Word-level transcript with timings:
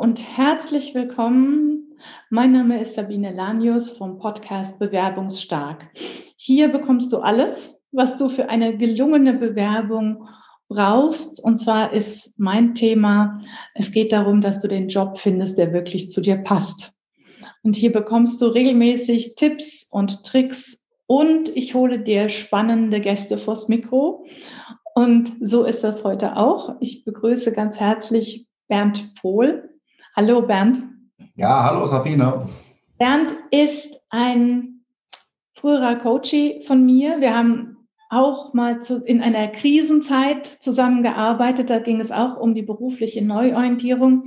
und 0.00 0.38
herzlich 0.38 0.94
willkommen. 0.94 1.92
Mein 2.30 2.52
Name 2.52 2.80
ist 2.80 2.94
Sabine 2.94 3.34
Lanius 3.34 3.90
vom 3.90 4.16
Podcast 4.16 4.78
Bewerbungsstark. 4.78 5.90
Hier 6.38 6.68
bekommst 6.68 7.12
du 7.12 7.18
alles, 7.18 7.82
was 7.92 8.16
du 8.16 8.30
für 8.30 8.48
eine 8.48 8.78
gelungene 8.78 9.34
Bewerbung 9.34 10.26
brauchst. 10.68 11.44
Und 11.44 11.58
zwar 11.58 11.92
ist 11.92 12.32
mein 12.38 12.74
Thema, 12.74 13.40
es 13.74 13.92
geht 13.92 14.10
darum, 14.12 14.40
dass 14.40 14.62
du 14.62 14.68
den 14.68 14.88
Job 14.88 15.18
findest, 15.18 15.58
der 15.58 15.74
wirklich 15.74 16.10
zu 16.10 16.22
dir 16.22 16.36
passt. 16.36 16.94
Und 17.62 17.76
hier 17.76 17.92
bekommst 17.92 18.40
du 18.40 18.46
regelmäßig 18.46 19.34
Tipps 19.34 19.86
und 19.90 20.24
Tricks 20.24 20.82
und 21.08 21.54
ich 21.54 21.74
hole 21.74 21.98
dir 21.98 22.30
spannende 22.30 23.00
Gäste 23.00 23.36
vors 23.36 23.68
Mikro. 23.68 24.24
Und 24.94 25.30
so 25.42 25.64
ist 25.64 25.84
das 25.84 26.04
heute 26.04 26.38
auch. 26.38 26.76
Ich 26.80 27.04
begrüße 27.04 27.52
ganz 27.52 27.78
herzlich 27.78 28.46
Bernd 28.66 29.14
Pohl. 29.16 29.69
Hallo 30.16 30.42
Bernd. 30.42 30.82
Ja, 31.36 31.62
hallo 31.62 31.86
Sabine. 31.86 32.48
Bernd 32.98 33.30
ist 33.52 34.04
ein 34.10 34.80
früherer 35.54 35.96
Coachie 35.96 36.62
von 36.66 36.84
mir. 36.84 37.20
Wir 37.20 37.32
haben 37.32 37.76
auch 38.08 38.52
mal 38.52 38.82
zu, 38.82 39.04
in 39.04 39.22
einer 39.22 39.46
Krisenzeit 39.48 40.46
zusammengearbeitet. 40.46 41.70
Da 41.70 41.78
ging 41.78 42.00
es 42.00 42.10
auch 42.10 42.36
um 42.38 42.56
die 42.56 42.62
berufliche 42.62 43.24
Neuorientierung. 43.24 44.24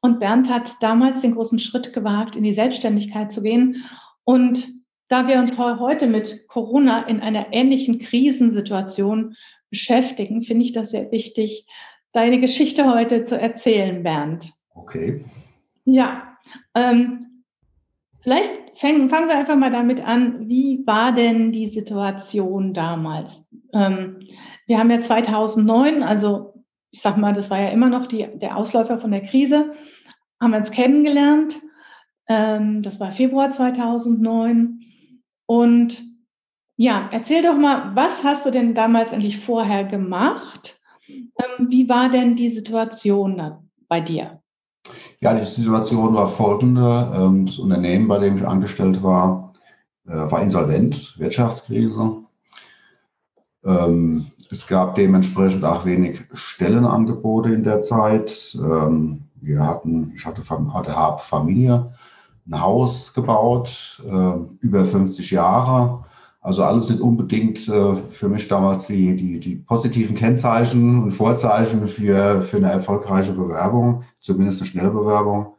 Und 0.00 0.20
Bernd 0.20 0.48
hat 0.48 0.82
damals 0.82 1.20
den 1.20 1.34
großen 1.34 1.58
Schritt 1.58 1.92
gewagt, 1.92 2.34
in 2.34 2.42
die 2.42 2.54
Selbstständigkeit 2.54 3.30
zu 3.30 3.42
gehen. 3.42 3.84
Und 4.24 4.68
da 5.08 5.28
wir 5.28 5.38
uns 5.38 5.58
heute 5.58 6.06
mit 6.06 6.48
Corona 6.48 7.06
in 7.06 7.20
einer 7.20 7.52
ähnlichen 7.52 7.98
Krisensituation 7.98 9.36
beschäftigen, 9.68 10.42
finde 10.42 10.64
ich 10.64 10.72
das 10.72 10.92
sehr 10.92 11.12
wichtig, 11.12 11.66
deine 12.12 12.40
Geschichte 12.40 12.90
heute 12.90 13.24
zu 13.24 13.38
erzählen, 13.38 14.02
Bernd. 14.02 14.50
Okay. 14.74 15.24
Ja, 15.84 16.36
ähm, 16.74 17.44
vielleicht 18.20 18.78
fangen, 18.78 19.10
fangen 19.10 19.28
wir 19.28 19.36
einfach 19.36 19.56
mal 19.56 19.70
damit 19.70 20.00
an. 20.00 20.48
Wie 20.48 20.86
war 20.86 21.12
denn 21.12 21.52
die 21.52 21.66
Situation 21.66 22.74
damals? 22.74 23.48
Ähm, 23.72 24.20
wir 24.66 24.78
haben 24.78 24.90
ja 24.90 25.00
2009, 25.00 26.02
also 26.02 26.64
ich 26.90 27.02
sag 27.02 27.16
mal, 27.16 27.34
das 27.34 27.50
war 27.50 27.60
ja 27.60 27.70
immer 27.70 27.88
noch 27.88 28.06
die, 28.06 28.26
der 28.34 28.56
Ausläufer 28.56 28.98
von 28.98 29.10
der 29.10 29.22
Krise, 29.22 29.74
haben 30.40 30.52
wir 30.52 30.58
uns 30.58 30.70
kennengelernt. 30.70 31.60
Ähm, 32.28 32.82
das 32.82 33.00
war 33.00 33.12
Februar 33.12 33.50
2009. 33.50 34.80
Und 35.46 36.02
ja, 36.76 37.08
erzähl 37.12 37.42
doch 37.42 37.56
mal, 37.56 37.94
was 37.94 38.24
hast 38.24 38.46
du 38.46 38.50
denn 38.50 38.74
damals 38.74 39.12
eigentlich 39.12 39.38
vorher 39.38 39.84
gemacht? 39.84 40.80
Ähm, 41.08 41.68
wie 41.68 41.88
war 41.88 42.08
denn 42.08 42.36
die 42.36 42.48
Situation 42.48 43.42
bei 43.88 44.00
dir? 44.00 44.39
Ja, 45.20 45.34
die 45.34 45.44
Situation 45.44 46.14
war 46.14 46.26
folgende. 46.26 47.12
Ähm, 47.14 47.46
das 47.46 47.58
Unternehmen, 47.58 48.08
bei 48.08 48.18
dem 48.18 48.36
ich 48.36 48.46
angestellt 48.46 49.02
war, 49.02 49.52
äh, 50.06 50.12
war 50.12 50.40
insolvent, 50.40 51.18
Wirtschaftskrise. 51.18 52.16
Ähm, 53.64 54.32
es 54.50 54.66
gab 54.66 54.94
dementsprechend 54.94 55.64
auch 55.64 55.84
wenig 55.84 56.24
Stellenangebote 56.32 57.52
in 57.52 57.62
der 57.62 57.80
Zeit. 57.80 58.58
Wir 59.42 59.64
hatten, 59.64 60.12
ich 60.16 60.26
hatte, 60.26 60.42
hatte 60.74 61.22
Familie, 61.22 61.92
ein 62.48 62.60
Haus 62.60 63.14
gebaut, 63.14 64.02
über 64.60 64.84
50 64.84 65.30
Jahre 65.30 66.00
also 66.40 66.64
alles 66.64 66.86
sind 66.86 67.00
unbedingt 67.02 67.68
äh, 67.68 67.94
für 67.94 68.28
mich 68.28 68.48
damals 68.48 68.86
die, 68.86 69.14
die, 69.14 69.38
die 69.40 69.56
positiven 69.56 70.16
Kennzeichen 70.16 71.02
und 71.02 71.12
Vorzeichen 71.12 71.86
für, 71.86 72.40
für 72.40 72.56
eine 72.56 72.72
erfolgreiche 72.72 73.32
Bewerbung, 73.32 74.04
zumindest 74.20 74.60
eine 74.60 74.68
Schnellbewerbung. 74.68 75.54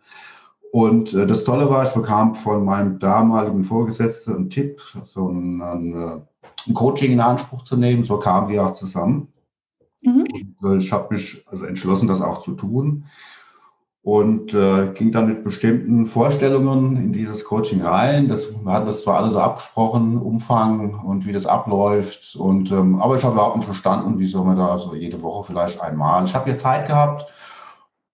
Und 0.72 1.14
äh, 1.14 1.28
das 1.28 1.44
Tolle 1.44 1.69
war, 1.69 1.84
ich 1.84 1.94
bekam 1.94 2.34
von 2.34 2.66
meinem 2.66 2.97
damaligen 2.97 3.64
Vorgesetzten 3.64 4.36
einen 4.36 4.50
Tipp, 4.50 4.81
so 5.06 5.28
ein, 5.28 5.62
ein, 5.62 5.94
äh, 5.94 6.22
ein 6.68 6.74
Coaching 6.74 7.12
in 7.12 7.19
Anspruch 7.19 7.63
zu 7.63 7.78
nehmen. 7.78 8.03
So 8.03 8.18
kamen 8.18 8.50
wir 8.50 8.66
auch 8.66 8.74
zusammen. 8.74 9.28
Mhm. 10.02 10.25
Und, 10.34 10.72
äh, 10.72 10.78
ich 10.78 10.92
habe 10.92 11.13
mich 11.13 11.46
also 11.48 11.66
entschlossen, 11.66 12.08
das 12.08 12.22
auch 12.22 12.40
zu 12.40 12.53
tun 12.53 13.06
und 14.03 14.53
äh, 14.56 14.91
ging 14.94 15.12
dann 15.12 15.28
mit 15.28 15.44
bestimmten 15.44 16.07
Vorstellungen 16.07 16.97
in 16.97 17.13
dieses 17.13 17.44
Coaching 17.45 17.81
rein. 17.81 18.28
Das, 18.28 18.51
wir 18.51 18.72
hatten 18.72 18.88
das 18.88 19.03
zwar 19.03 19.17
alles 19.17 19.35
abgesprochen, 19.35 20.17
Umfang 20.17 20.95
und 20.95 21.28
wie 21.28 21.34
das 21.34 21.45
abläuft. 21.45 22.35
Und 22.35 22.72
ähm, 22.72 23.00
aber 23.00 23.16
ich 23.16 23.23
habe 23.23 23.34
überhaupt 23.34 23.57
nicht 23.57 23.66
verstanden, 23.66 24.16
wieso 24.17 24.44
man 24.44 24.57
da 24.57 24.78
so 24.79 24.95
jede 24.95 25.22
Woche 25.22 25.45
vielleicht 25.45 25.81
einmal. 25.81 26.25
Ich 26.25 26.34
habe 26.34 26.45
hier 26.45 26.57
Zeit 26.57 26.88
gehabt 26.88 27.28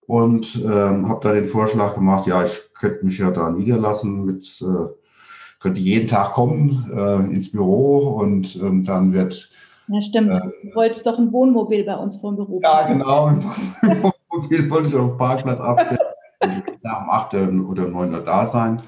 und 0.08 0.56
ähm, 0.58 1.08
habe 1.08 1.22
da 1.24 1.34
den 1.34 1.46
Vorschlag 1.46 1.96
gemacht, 1.96 2.28
ja, 2.28 2.44
ich 2.44 2.60
könnte 2.74 3.06
mich 3.06 3.18
ja 3.18 3.32
da 3.32 3.50
niederlassen 3.50 4.26
mit, 4.26 4.62
äh, 4.62 4.90
könnte 5.62 5.80
jeden 5.80 6.08
Tag 6.08 6.34
kommen 6.34 6.92
äh, 6.94 7.34
ins 7.34 7.52
Büro 7.52 8.10
und 8.20 8.58
ähm, 8.58 8.84
dann 8.84 9.14
wird 9.14 9.50
ja, 9.90 10.02
stimmt. 10.02 10.32
Äh, 10.34 10.42
du 10.64 10.76
wolltest 10.76 11.08
doch 11.08 11.18
ein 11.18 11.32
Wohnmobil 11.32 11.86
bei 11.86 11.96
uns 11.96 12.18
vor 12.18 12.32
dem 12.32 12.36
Büro. 12.36 12.60
Ja, 12.62 12.86
genau. 12.88 13.32
Wohnmobil 14.38 14.70
wollte 14.70 14.90
ich 14.90 14.96
auf 14.96 15.10
dem 15.10 15.18
Parkplatz 15.18 15.60
abstellen. 15.60 16.00
nach 16.84 17.32
dem 17.32 17.60
8. 17.60 17.68
oder 17.68 17.88
9. 17.88 18.14
Uhr 18.14 18.22
da 18.22 18.46
sein. 18.46 18.82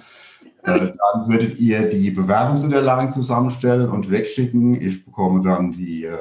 Äh, 0.64 0.80
dann 0.80 1.28
würdet 1.28 1.60
ihr 1.60 1.88
die 1.88 2.12
Bewerbungsunterlagen 2.12 3.10
zusammenstellen 3.10 3.90
und 3.90 4.12
wegschicken. 4.12 4.80
Ich 4.80 5.06
bekomme 5.06 5.42
dann 5.44 5.72
die 5.72 6.06
äh, 6.06 6.18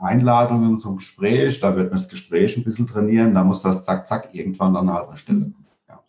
Einladungen 0.00 0.78
zum 0.78 0.96
Gespräch. 0.96 1.60
Da 1.60 1.76
wird 1.76 1.90
man 1.90 2.00
das 2.00 2.08
Gespräch 2.08 2.56
ein 2.56 2.64
bisschen 2.64 2.86
trainieren. 2.86 3.34
Da 3.34 3.44
muss 3.44 3.62
das 3.62 3.84
zack, 3.84 4.06
zack 4.06 4.34
irgendwann 4.34 4.76
an 4.76 4.88
einer 4.88 5.16
Stelle. 5.16 5.52
Ja. 5.88 6.00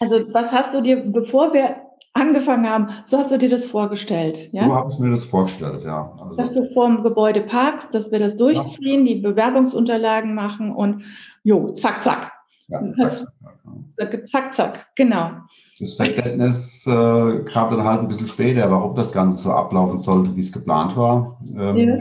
Also 0.00 0.32
was 0.32 0.52
hast 0.52 0.72
du 0.72 0.80
dir, 0.80 1.02
bevor 1.04 1.52
wir 1.52 1.76
angefangen 2.16 2.68
haben, 2.68 2.88
so 3.06 3.18
hast 3.18 3.30
du 3.30 3.38
dir 3.38 3.50
das 3.50 3.64
vorgestellt, 3.64 4.50
ja? 4.52 4.66
So 4.66 4.74
habe 4.74 4.90
ich 4.90 4.98
mir 4.98 5.10
das 5.10 5.24
vorgestellt, 5.24 5.84
ja. 5.84 6.12
Also, 6.20 6.36
dass 6.36 6.52
du 6.52 6.64
vorm 6.64 7.02
Gebäude 7.02 7.42
parkst, 7.42 7.94
dass 7.94 8.10
wir 8.10 8.18
das 8.18 8.36
durchziehen, 8.36 9.06
ja. 9.06 9.14
die 9.14 9.20
Bewerbungsunterlagen 9.20 10.34
machen 10.34 10.74
und 10.74 11.04
jo, 11.42 11.72
zack, 11.72 12.02
zack. 12.02 12.32
Ja, 12.68 12.82
zack, 12.96 13.26
zack, 13.96 14.28
zack, 14.28 14.54
zack, 14.54 14.86
genau. 14.96 15.30
Das 15.78 15.94
Verständnis 15.94 16.86
äh, 16.86 17.44
kam 17.44 17.70
dann 17.70 17.84
halt 17.84 18.00
ein 18.00 18.08
bisschen 18.08 18.28
später, 18.28 18.70
warum 18.70 18.96
das 18.96 19.12
Ganze 19.12 19.42
so 19.42 19.52
ablaufen 19.52 20.02
sollte, 20.02 20.34
wie 20.34 20.40
es 20.40 20.50
geplant 20.50 20.96
war. 20.96 21.38
Ähm, 21.56 21.76
ja. 21.76 21.98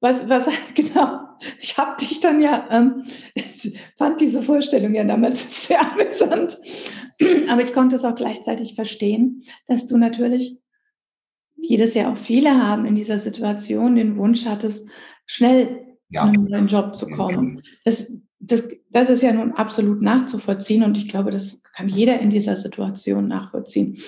Was, 0.00 0.28
was, 0.28 0.48
genau. 0.74 1.27
Ich 1.60 1.76
habe 1.76 1.96
dich 2.00 2.20
dann 2.20 2.40
ja, 2.40 2.66
ähm, 2.70 3.04
fand 3.98 4.20
diese 4.20 4.42
Vorstellung 4.42 4.94
ja 4.94 5.04
damals 5.04 5.66
sehr 5.66 5.80
amüsant. 5.92 6.58
Aber 7.48 7.62
ich 7.62 7.72
konnte 7.72 7.96
es 7.96 8.04
auch 8.04 8.14
gleichzeitig 8.14 8.74
verstehen, 8.74 9.44
dass 9.66 9.86
du 9.86 9.96
natürlich, 9.96 10.56
wie 11.56 11.76
das 11.76 11.94
ja 11.94 12.12
auch 12.12 12.16
viele 12.16 12.62
haben 12.62 12.86
in 12.86 12.94
dieser 12.94 13.18
Situation, 13.18 13.96
den 13.96 14.16
Wunsch 14.16 14.46
hattest, 14.46 14.88
schnell 15.26 15.96
ja. 16.10 16.22
zu 16.22 16.28
einem 16.28 16.44
neuen 16.44 16.68
Job 16.68 16.94
zu 16.94 17.08
kommen. 17.08 17.62
Das, 17.84 18.12
das, 18.40 18.68
das 18.90 19.10
ist 19.10 19.22
ja 19.22 19.32
nun 19.32 19.52
absolut 19.52 20.00
nachzuvollziehen 20.00 20.84
und 20.84 20.96
ich 20.96 21.08
glaube, 21.08 21.30
das 21.30 21.60
kann 21.74 21.88
jeder 21.88 22.20
in 22.20 22.30
dieser 22.30 22.56
Situation 22.56 23.28
nachvollziehen. 23.28 23.98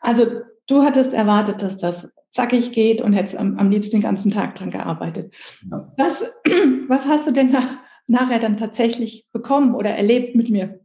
Also 0.00 0.26
du 0.66 0.82
hattest 0.82 1.12
erwartet, 1.12 1.62
dass 1.62 1.76
das 1.76 2.08
zackig 2.34 2.72
geht 2.72 3.00
und 3.00 3.12
hättest 3.12 3.36
am, 3.36 3.58
am 3.58 3.70
liebsten 3.70 3.96
den 3.96 4.02
ganzen 4.02 4.30
Tag 4.30 4.56
dran 4.56 4.70
gearbeitet. 4.70 5.34
Ja. 5.70 5.92
Was, 5.96 6.22
was 6.88 7.06
hast 7.06 7.26
du 7.26 7.32
denn 7.32 7.50
nach, 7.50 7.78
nachher 8.06 8.40
dann 8.40 8.56
tatsächlich 8.56 9.26
bekommen 9.32 9.74
oder 9.74 9.90
erlebt 9.90 10.34
mit 10.34 10.50
mir? 10.50 10.80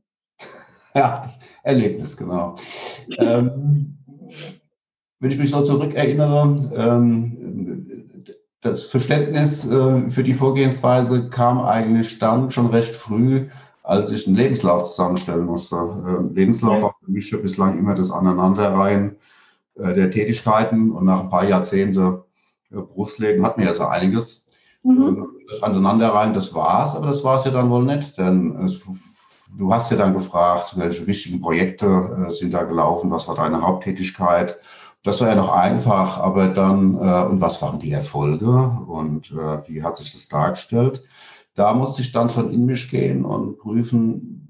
Ja, 0.95 1.21
das 1.23 1.39
Erlebnis, 1.63 2.15
genau. 2.17 2.55
ähm, 3.19 3.97
wenn 5.19 5.31
ich 5.31 5.37
mich 5.37 5.51
so 5.51 5.63
zurückerinnere, 5.63 6.55
ähm, 6.75 8.19
das 8.61 8.85
Verständnis 8.85 9.69
äh, 9.69 10.09
für 10.09 10.23
die 10.23 10.33
Vorgehensweise 10.33 11.29
kam 11.29 11.61
eigentlich 11.61 12.19
dann 12.19 12.51
schon 12.51 12.67
recht 12.67 12.95
früh, 12.95 13.47
als 13.83 14.11
ich 14.11 14.27
einen 14.27 14.35
Lebenslauf 14.35 14.89
zusammenstellen 14.89 15.45
musste. 15.45 15.75
Ähm, 15.75 16.33
Lebenslauf 16.33 16.81
war 16.81 16.95
für 17.03 17.11
mich 17.11 17.31
ja 17.31 17.37
bislang 17.37 17.77
immer 17.77 17.95
das 17.95 18.11
Aneinanderreihen 18.11 19.17
der 19.79 20.11
Tätigkeiten 20.11 20.91
und 20.91 21.05
nach 21.05 21.21
ein 21.21 21.29
paar 21.29 21.45
Jahrzehnte 21.45 22.25
äh, 22.71 22.75
Berufsleben 22.75 23.45
hat 23.45 23.57
mir 23.57 23.65
ja 23.65 23.73
so 23.73 23.85
einiges. 23.85 24.45
Mhm. 24.83 25.23
Äh, 25.23 25.51
das 25.51 25.63
Aneinanderreihen, 25.63 26.33
das 26.33 26.53
war's, 26.53 26.95
aber 26.95 27.07
das 27.07 27.23
war 27.23 27.37
es 27.37 27.45
ja 27.45 27.51
dann 27.51 27.69
wohl 27.69 27.83
nicht, 27.83 28.17
denn 28.17 28.55
es 28.63 28.79
Du 29.57 29.73
hast 29.73 29.89
ja 29.91 29.97
dann 29.97 30.13
gefragt, 30.13 30.75
welche 30.77 31.07
wichtigen 31.07 31.41
Projekte 31.41 32.27
äh, 32.27 32.31
sind 32.31 32.53
da 32.53 32.63
gelaufen, 32.63 33.09
was 33.11 33.27
war 33.27 33.35
deine 33.35 33.61
Haupttätigkeit. 33.61 34.57
Das 35.03 35.21
war 35.21 35.29
ja 35.29 35.35
noch 35.35 35.49
einfach, 35.49 36.19
aber 36.19 36.47
dann, 36.47 36.95
äh, 36.95 37.23
und 37.25 37.41
was 37.41 37.61
waren 37.61 37.79
die 37.79 37.91
Erfolge 37.91 38.47
und 38.49 39.31
äh, 39.31 39.67
wie 39.67 39.81
hat 39.81 39.97
sich 39.97 40.11
das 40.11 40.27
dargestellt? 40.27 41.03
Da 41.55 41.73
musste 41.73 42.01
ich 42.01 42.11
dann 42.11 42.29
schon 42.29 42.51
in 42.51 42.65
mich 42.65 42.89
gehen 42.89 43.25
und 43.25 43.57
prüfen, 43.57 44.48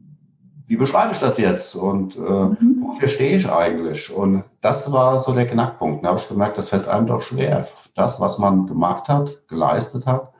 wie 0.69 0.77
beschreibe 0.77 1.11
ich 1.11 1.19
das 1.19 1.39
jetzt 1.39 1.73
und 1.73 2.15
äh, 2.15 2.19
mhm. 2.19 2.83
wofür 2.83 3.07
stehe 3.07 3.35
ich 3.35 3.51
eigentlich? 3.51 4.13
Und 4.13 4.43
das 4.61 4.91
war 4.91 5.17
so 5.19 5.33
der 5.33 5.47
Knackpunkt. 5.47 6.05
Da 6.05 6.09
habe 6.09 6.19
ich 6.19 6.29
gemerkt, 6.29 6.59
das 6.59 6.69
fällt 6.69 6.87
einem 6.87 7.07
doch 7.07 7.23
schwer, 7.23 7.67
das, 7.95 8.21
was 8.21 8.37
man 8.37 8.67
gemacht 8.67 9.09
hat, 9.09 9.47
geleistet 9.47 10.05
hat, 10.05 10.31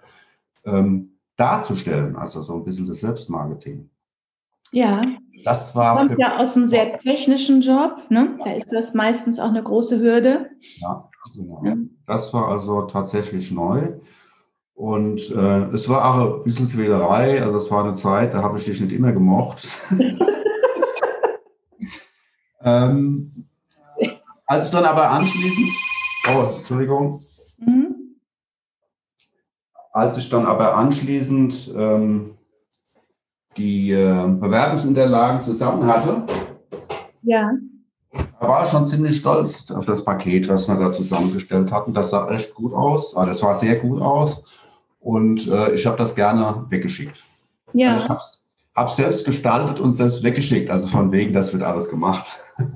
ähm, 0.66 1.18
darzustellen. 1.36 2.16
Also 2.16 2.44
so 2.44 2.54
ein 2.54 2.64
bisschen 2.64 2.88
das 2.88 3.00
Selbstmarketing. 3.00 3.90
Ja, 4.72 5.02
Das 5.44 5.76
war 5.76 5.96
du 5.96 6.10
kommst 6.10 6.20
ja 6.20 6.38
aus 6.38 6.56
einem 6.56 6.70
sehr 6.70 7.00
technischen 7.00 7.62
Job, 7.62 7.98
ne? 8.10 8.38
Da 8.44 8.52
ist 8.52 8.72
das 8.72 8.94
meistens 8.94 9.40
auch 9.40 9.50
eine 9.50 9.64
große 9.64 10.00
Hürde. 10.00 10.52
Ja, 10.78 11.10
genau. 11.34 11.64
Das 12.06 12.32
war 12.36 12.50
also 12.50 12.84
tatsächlich 12.84 13.52
neu. 13.52 13.94
Und 14.80 15.30
äh, 15.32 15.66
es 15.74 15.90
war 15.90 16.06
auch 16.06 16.38
ein 16.38 16.44
bisschen 16.46 16.72
Quälerei. 16.72 17.44
Also 17.44 17.58
es 17.58 17.70
war 17.70 17.84
eine 17.84 17.96
Zeit, 17.96 18.34
da 18.34 18.42
habe 18.42 18.58
ich 18.58 18.64
dich 18.64 18.80
nicht 18.80 18.94
immer 18.94 19.12
gemocht. 19.12 19.68
ähm, 22.64 23.50
als 24.46 24.68
ich 24.68 24.72
dann 24.72 24.86
aber 24.86 25.10
anschließend, 25.10 25.68
oh, 26.30 26.56
Entschuldigung, 26.60 27.26
mhm. 27.58 28.16
als 29.92 30.16
ich 30.16 30.30
dann 30.30 30.46
aber 30.46 30.78
anschließend 30.78 31.74
ähm, 31.76 32.38
die 33.58 33.92
äh, 33.92 34.28
Bewerbungsunterlagen 34.28 35.42
zusammen 35.42 35.88
hatte, 35.88 36.24
ja. 37.24 37.52
da 38.14 38.48
war 38.48 38.64
ich 38.64 38.70
schon 38.70 38.88
ziemlich 38.88 39.18
stolz 39.18 39.70
auf 39.72 39.84
das 39.84 40.06
Paket, 40.06 40.48
was 40.48 40.70
wir 40.70 40.76
da 40.76 40.94
zusammengestellt 40.94 41.70
hatten. 41.70 41.94
Das 41.94 42.12
sah 42.12 42.32
echt 42.32 42.56
gut 42.56 42.72
aus. 42.72 43.14
Also 43.14 43.28
das 43.30 43.44
war 43.44 43.54
sehr 43.54 43.76
gut 43.76 44.02
aus. 44.02 44.42
Und 45.10 45.48
äh, 45.48 45.74
ich 45.74 45.88
habe 45.88 45.98
das 45.98 46.14
gerne 46.14 46.68
weggeschickt. 46.70 47.24
Ja. 47.74 47.94
Also 47.94 48.04
ich 48.04 48.10
habe 48.76 48.90
es 48.92 48.96
selbst 48.96 49.26
gestaltet 49.26 49.80
und 49.80 49.92
selbst 49.92 50.22
weggeschickt. 50.22 50.70
Also 50.70 50.86
von 50.86 51.12
wegen, 51.12 51.34
das 51.34 51.52
wird 51.52 51.64
alles 51.64 51.90
gemacht. 51.90 52.30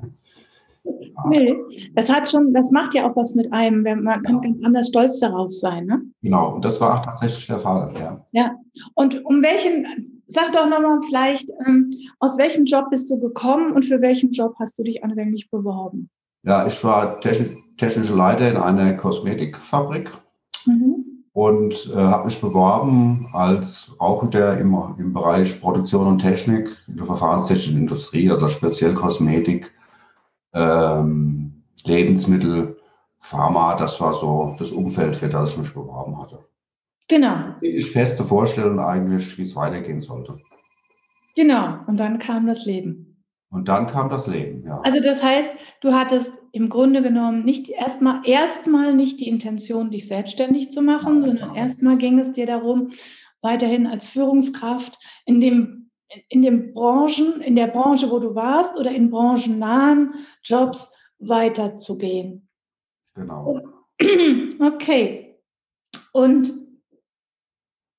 Nee, 1.26 1.54
das 1.94 2.10
hat 2.10 2.28
schon, 2.28 2.52
das 2.52 2.70
macht 2.70 2.92
ja 2.92 3.08
auch 3.08 3.16
was 3.16 3.34
mit 3.34 3.50
einem. 3.50 3.82
Man 3.82 4.22
kann 4.24 4.42
ganz 4.42 4.58
anders 4.62 4.88
stolz 4.88 5.20
darauf 5.20 5.50
sein, 5.54 5.86
ne? 5.86 6.02
Genau, 6.20 6.56
und 6.56 6.64
das 6.64 6.78
war 6.82 6.98
auch 6.98 7.04
tatsächlich 7.04 7.46
der 7.46 7.58
Fall, 7.58 7.90
ja. 7.98 8.26
Ja. 8.32 8.54
Und 8.92 9.24
um 9.24 9.42
welchen, 9.42 10.22
sag 10.26 10.52
doch 10.52 10.68
nochmal 10.68 11.00
vielleicht, 11.00 11.48
ähm, 11.66 11.88
aus 12.18 12.36
welchem 12.36 12.66
Job 12.66 12.90
bist 12.90 13.10
du 13.10 13.18
gekommen 13.18 13.72
und 13.72 13.86
für 13.86 14.02
welchen 14.02 14.32
Job 14.32 14.54
hast 14.58 14.78
du 14.78 14.82
dich 14.82 15.02
anfänglich 15.02 15.48
beworben? 15.50 16.10
Ja, 16.42 16.66
ich 16.66 16.84
war 16.84 17.20
technischer 17.20 18.16
Leiter 18.16 18.50
in 18.50 18.58
einer 18.58 18.92
Kosmetikfabrik. 18.92 20.10
Mhm 20.66 21.03
und 21.34 21.90
äh, 21.92 21.96
habe 21.96 22.26
mich 22.26 22.40
beworben 22.40 23.28
als 23.32 23.90
auch 23.98 24.22
wieder 24.22 24.56
im, 24.56 24.78
im 24.98 25.12
Bereich 25.12 25.60
Produktion 25.60 26.06
und 26.06 26.20
Technik 26.20 26.76
in 26.86 26.96
der 26.96 27.06
verfahrenstechnischen 27.06 27.76
Industrie, 27.76 28.30
also 28.30 28.46
speziell 28.46 28.94
Kosmetik, 28.94 29.74
ähm, 30.54 31.64
Lebensmittel, 31.84 32.76
Pharma, 33.18 33.74
das 33.74 34.00
war 34.00 34.14
so 34.14 34.54
das 34.60 34.70
Umfeld, 34.70 35.16
für 35.16 35.28
das 35.28 35.52
ich 35.52 35.58
mich 35.58 35.74
beworben 35.74 36.22
hatte. 36.22 36.38
Genau. 37.08 37.56
Ich 37.60 37.90
feste 37.90 38.24
Vorstellung 38.24 38.78
eigentlich, 38.78 39.36
wie 39.36 39.42
es 39.42 39.56
weitergehen 39.56 40.02
sollte. 40.02 40.38
Genau, 41.34 41.78
und 41.88 41.96
dann 41.96 42.20
kam 42.20 42.46
das 42.46 42.64
Leben. 42.64 43.24
Und 43.50 43.66
dann 43.66 43.88
kam 43.88 44.08
das 44.08 44.28
Leben, 44.28 44.64
ja. 44.64 44.80
Also 44.84 45.00
das 45.00 45.20
heißt, 45.20 45.52
du 45.80 45.92
hattest 45.92 46.43
im 46.54 46.68
Grunde 46.68 47.02
genommen 47.02 47.44
nicht 47.44 47.68
erstmal 47.68 48.20
erstmal 48.24 48.94
nicht 48.94 49.18
die 49.18 49.26
Intention, 49.26 49.90
dich 49.90 50.06
selbstständig 50.06 50.70
zu 50.70 50.82
machen, 50.82 51.20
sondern 51.20 51.56
erstmal 51.56 51.98
ging 51.98 52.20
es 52.20 52.30
dir 52.30 52.46
darum, 52.46 52.92
weiterhin 53.42 53.88
als 53.88 54.06
Führungskraft 54.06 54.96
in 55.26 55.40
dem 55.40 55.90
in 56.28 56.42
den 56.42 56.72
Branchen, 56.72 57.40
in 57.40 57.56
der 57.56 57.66
Branche, 57.66 58.08
wo 58.08 58.20
du 58.20 58.36
warst 58.36 58.76
oder 58.76 58.92
in 58.92 59.10
branchennahen 59.10 60.14
Jobs 60.44 60.94
weiterzugehen. 61.18 62.48
Genau. 63.14 63.60
Okay. 64.60 65.40
Und 66.12 66.52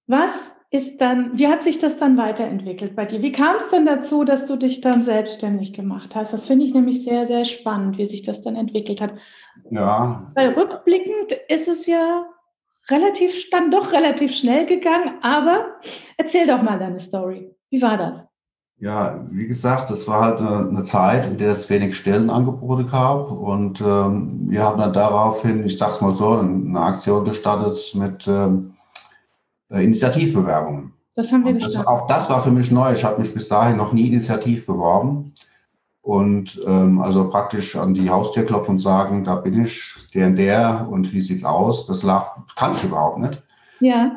was 0.08 0.55
ist 0.76 1.00
dann, 1.00 1.38
wie 1.38 1.48
hat 1.48 1.64
sich 1.64 1.78
das 1.78 1.98
dann 1.98 2.18
weiterentwickelt 2.18 2.98
bei 2.98 3.06
dir? 3.06 3.22
Wie 3.22 3.32
kam 3.32 3.56
es 3.56 3.70
denn 3.70 3.86
dazu, 3.86 4.26
dass 4.26 4.46
du 4.46 4.58
dich 4.58 4.82
dann 4.82 5.04
selbstständig 5.04 5.72
gemacht 5.72 6.16
hast? 6.16 6.34
Das 6.34 6.48
finde 6.48 6.66
ich 6.66 6.74
nämlich 6.74 7.06
sehr, 7.06 7.26
sehr 7.26 7.46
spannend, 7.46 7.98
wie 7.98 8.06
sich 8.06 8.24
das 8.24 8.42
dann 8.42 8.58
entwickelt 8.58 9.00
hat. 9.00 9.14
Ja. 9.72 10.32
Weil 10.36 10.50
rückblickend 10.50 11.32
ist 11.48 11.70
es 11.70 11.88
ja 11.88 12.26
relativ, 12.90 13.50
dann 13.52 13.72
doch 13.72 13.94
relativ 13.94 14.36
schnell 14.36 14.66
gegangen, 14.66 15.14
aber 15.22 15.66
erzähl 16.18 16.46
doch 16.46 16.62
mal 16.62 16.78
deine 16.78 17.00
Story. 17.00 17.56
Wie 17.70 17.82
war 17.82 17.98
das? 17.98 18.28
Ja, 18.78 19.26
wie 19.32 19.48
gesagt, 19.48 19.90
das 19.90 20.06
war 20.10 20.22
halt 20.22 20.42
eine, 20.42 20.68
eine 20.68 20.84
Zeit, 20.84 21.26
in 21.26 21.38
der 21.38 21.52
es 21.52 21.70
wenig 21.70 21.96
Stellenangebote 21.96 22.86
gab 22.86 23.32
und 23.32 23.80
ähm, 23.80 24.50
wir 24.50 24.62
haben 24.62 24.78
dann 24.78 24.92
daraufhin, 24.92 25.66
ich 25.66 25.78
sag's 25.78 26.02
mal 26.02 26.12
so, 26.12 26.38
eine 26.38 26.82
Aktion 26.82 27.24
gestartet 27.24 27.96
mit 27.96 28.28
ähm, 28.28 28.75
äh, 29.76 29.84
Initiativbewerbungen. 29.84 30.94
Das 31.16 31.32
haben 31.32 31.46
wir 31.46 31.58
das, 31.58 31.76
Auch 31.86 32.08
das 32.08 32.30
war 32.30 32.42
für 32.44 32.52
mich 32.52 32.72
neu. 32.72 32.92
Ich 32.92 33.04
habe 33.04 33.20
mich 33.20 33.34
bis 33.34 33.48
dahin 33.48 33.78
noch 33.78 33.94
nie 33.94 34.08
initiativ 34.08 34.66
beworben. 34.66 35.34
Und 36.02 36.62
ähm, 36.68 37.02
also 37.02 37.30
praktisch 37.30 37.76
an 37.76 37.94
die 37.94 38.10
Haustür 38.10 38.46
klopfen 38.46 38.74
und 38.74 38.80
sagen, 38.80 39.24
da 39.24 39.36
bin 39.36 39.64
ich, 39.64 39.96
der 40.14 40.28
und 40.28 40.36
der 40.36 40.88
und 40.90 41.12
wie 41.14 41.22
sieht's 41.22 41.44
aus? 41.44 41.88
Das 41.88 42.04
lag, 42.04 42.38
kann 42.56 42.74
ich 42.74 42.84
überhaupt 42.84 43.20
nicht. 43.20 43.42
Ja. 43.80 44.12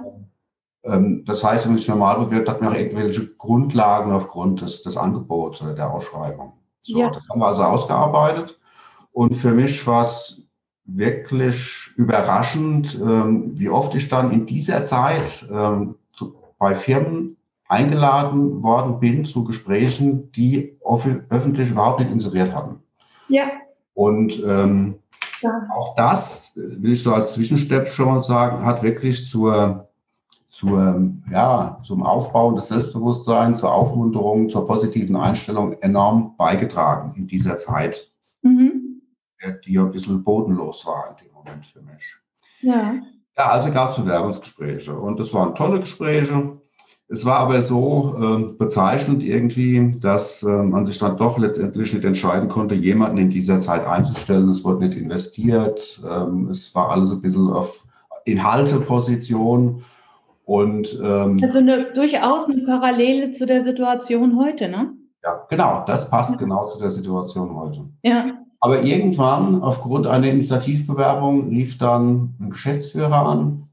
Ähm, 0.85 1.25
das 1.25 1.43
heißt, 1.43 1.67
wenn 1.67 1.77
sich 1.77 1.89
normal 1.89 2.19
bewirbt, 2.19 2.49
hat 2.49 2.61
man 2.61 2.73
auch 2.73 2.77
irgendwelche 2.77 3.29
Grundlagen 3.37 4.13
aufgrund 4.13 4.61
des, 4.61 4.83
des 4.83 4.97
Angebots 4.97 5.63
oder 5.63 5.75
der 5.75 5.91
Ausschreibung. 5.91 6.53
So, 6.81 6.99
ja. 6.99 7.09
Das 7.09 7.27
haben 7.31 7.41
wir 7.41 7.47
also 7.47 7.63
ausgearbeitet. 7.63 8.59
Und 9.13 9.35
für 9.35 9.53
mich 9.53 9.87
war 9.87 10.03
es 10.03 10.43
wirklich 10.89 11.91
überraschend, 11.97 12.99
ähm, 13.01 13.53
wie 13.59 13.69
oft 13.69 13.95
ich 13.95 14.09
dann 14.09 14.33
in 14.33 14.47
dieser 14.47 14.85
Zeit 14.85 15.47
ähm, 15.53 15.97
bei 16.59 16.75
Firmen 16.75 17.37
eingeladen 17.69 18.63
worden 18.63 18.99
bin 18.99 19.25
zu 19.25 19.45
Gesprächen, 19.45 20.33
die 20.33 20.79
öffentlich 21.29 21.71
überhaupt 21.71 22.01
nicht 22.01 22.11
inseriert 22.11 22.55
hatten. 22.55 22.81
Ja. 23.29 23.45
Und 23.93 24.43
ähm, 24.45 24.99
ja. 25.43 25.69
auch 25.77 25.95
das, 25.95 26.53
will 26.57 26.93
ich 26.93 27.03
so 27.03 27.13
als 27.13 27.35
Zwischenstep 27.35 27.91
schon 27.91 28.09
mal 28.09 28.23
sagen, 28.23 28.65
hat 28.65 28.83
wirklich 28.83 29.29
zur, 29.29 29.89
zur, 30.49 31.03
ja, 31.31 31.79
zum 31.85 32.03
Aufbau 32.03 32.53
des 32.53 32.69
Selbstbewusstseins, 32.69 33.61
zur 33.61 33.73
Aufmunterung, 33.73 34.49
zur 34.49 34.67
positiven 34.67 35.17
Einstellung 35.17 35.75
enorm 35.83 36.35
beigetragen 36.39 37.13
in 37.17 37.27
dieser 37.27 37.59
Zeit. 37.59 38.11
Mhm 38.41 38.78
die 39.67 39.79
ein 39.79 39.91
bisschen 39.91 40.23
bodenlos 40.23 40.87
war 40.87 41.11
in 41.11 41.27
dem 41.27 41.33
Moment 41.33 41.67
für 41.67 41.81
mich. 41.81 42.17
Ja. 42.61 42.95
Ja, 43.37 43.51
also 43.51 43.71
gab 43.71 43.91
es 43.91 43.97
Bewerbungsgespräche 43.97 44.93
und 44.93 45.21
das 45.21 45.33
waren 45.33 45.55
tolle 45.55 45.81
Gespräche. 45.81 46.59
Es 47.11 47.25
war 47.25 47.39
aber 47.39 47.63
so 47.63 48.17
äh, 48.21 48.53
bezeichnend 48.59 49.23
irgendwie, 49.23 49.95
dass 49.99 50.43
äh, 50.43 50.47
man 50.47 50.85
sich 50.85 50.99
dann 50.99 51.17
doch 51.17 51.39
letztendlich 51.39 51.95
nicht 51.95 52.05
entscheiden 52.05 52.51
konnte, 52.51 52.75
jemanden 52.75 53.17
in 53.17 53.31
dieser 53.31 53.59
Zeit 53.61 53.87
einzustellen. 53.87 54.49
Es 54.49 54.63
wurde 54.63 54.87
nicht 54.87 54.99
investiert. 54.99 56.03
Ähm, 56.07 56.49
es 56.51 56.75
war 56.75 56.91
alles 56.91 57.13
ein 57.13 57.23
bisschen 57.23 57.51
auf 57.51 57.87
Inhalteposition. 58.27 59.85
Und, 60.45 60.99
ähm, 61.03 61.39
also 61.43 61.59
eine, 61.59 61.85
durchaus 61.95 62.45
eine 62.45 62.63
Parallele 62.63 63.33
zu 63.33 63.47
der 63.47 63.63
Situation 63.63 64.37
heute, 64.39 64.69
ne? 64.69 64.93
Ja, 65.25 65.47
genau. 65.49 65.85
Das 65.87 66.11
passt 66.11 66.33
ja. 66.33 66.37
genau 66.37 66.67
zu 66.67 66.79
der 66.79 66.91
Situation 66.91 67.55
heute. 67.55 67.89
Ja. 68.03 68.27
Aber 68.61 68.83
irgendwann, 68.83 69.63
aufgrund 69.63 70.07
einer 70.07 70.27
Initiativbewerbung, 70.29 71.49
rief 71.49 71.79
dann 71.79 72.35
ein 72.41 72.51
Geschäftsführer 72.51 73.27
an 73.27 73.69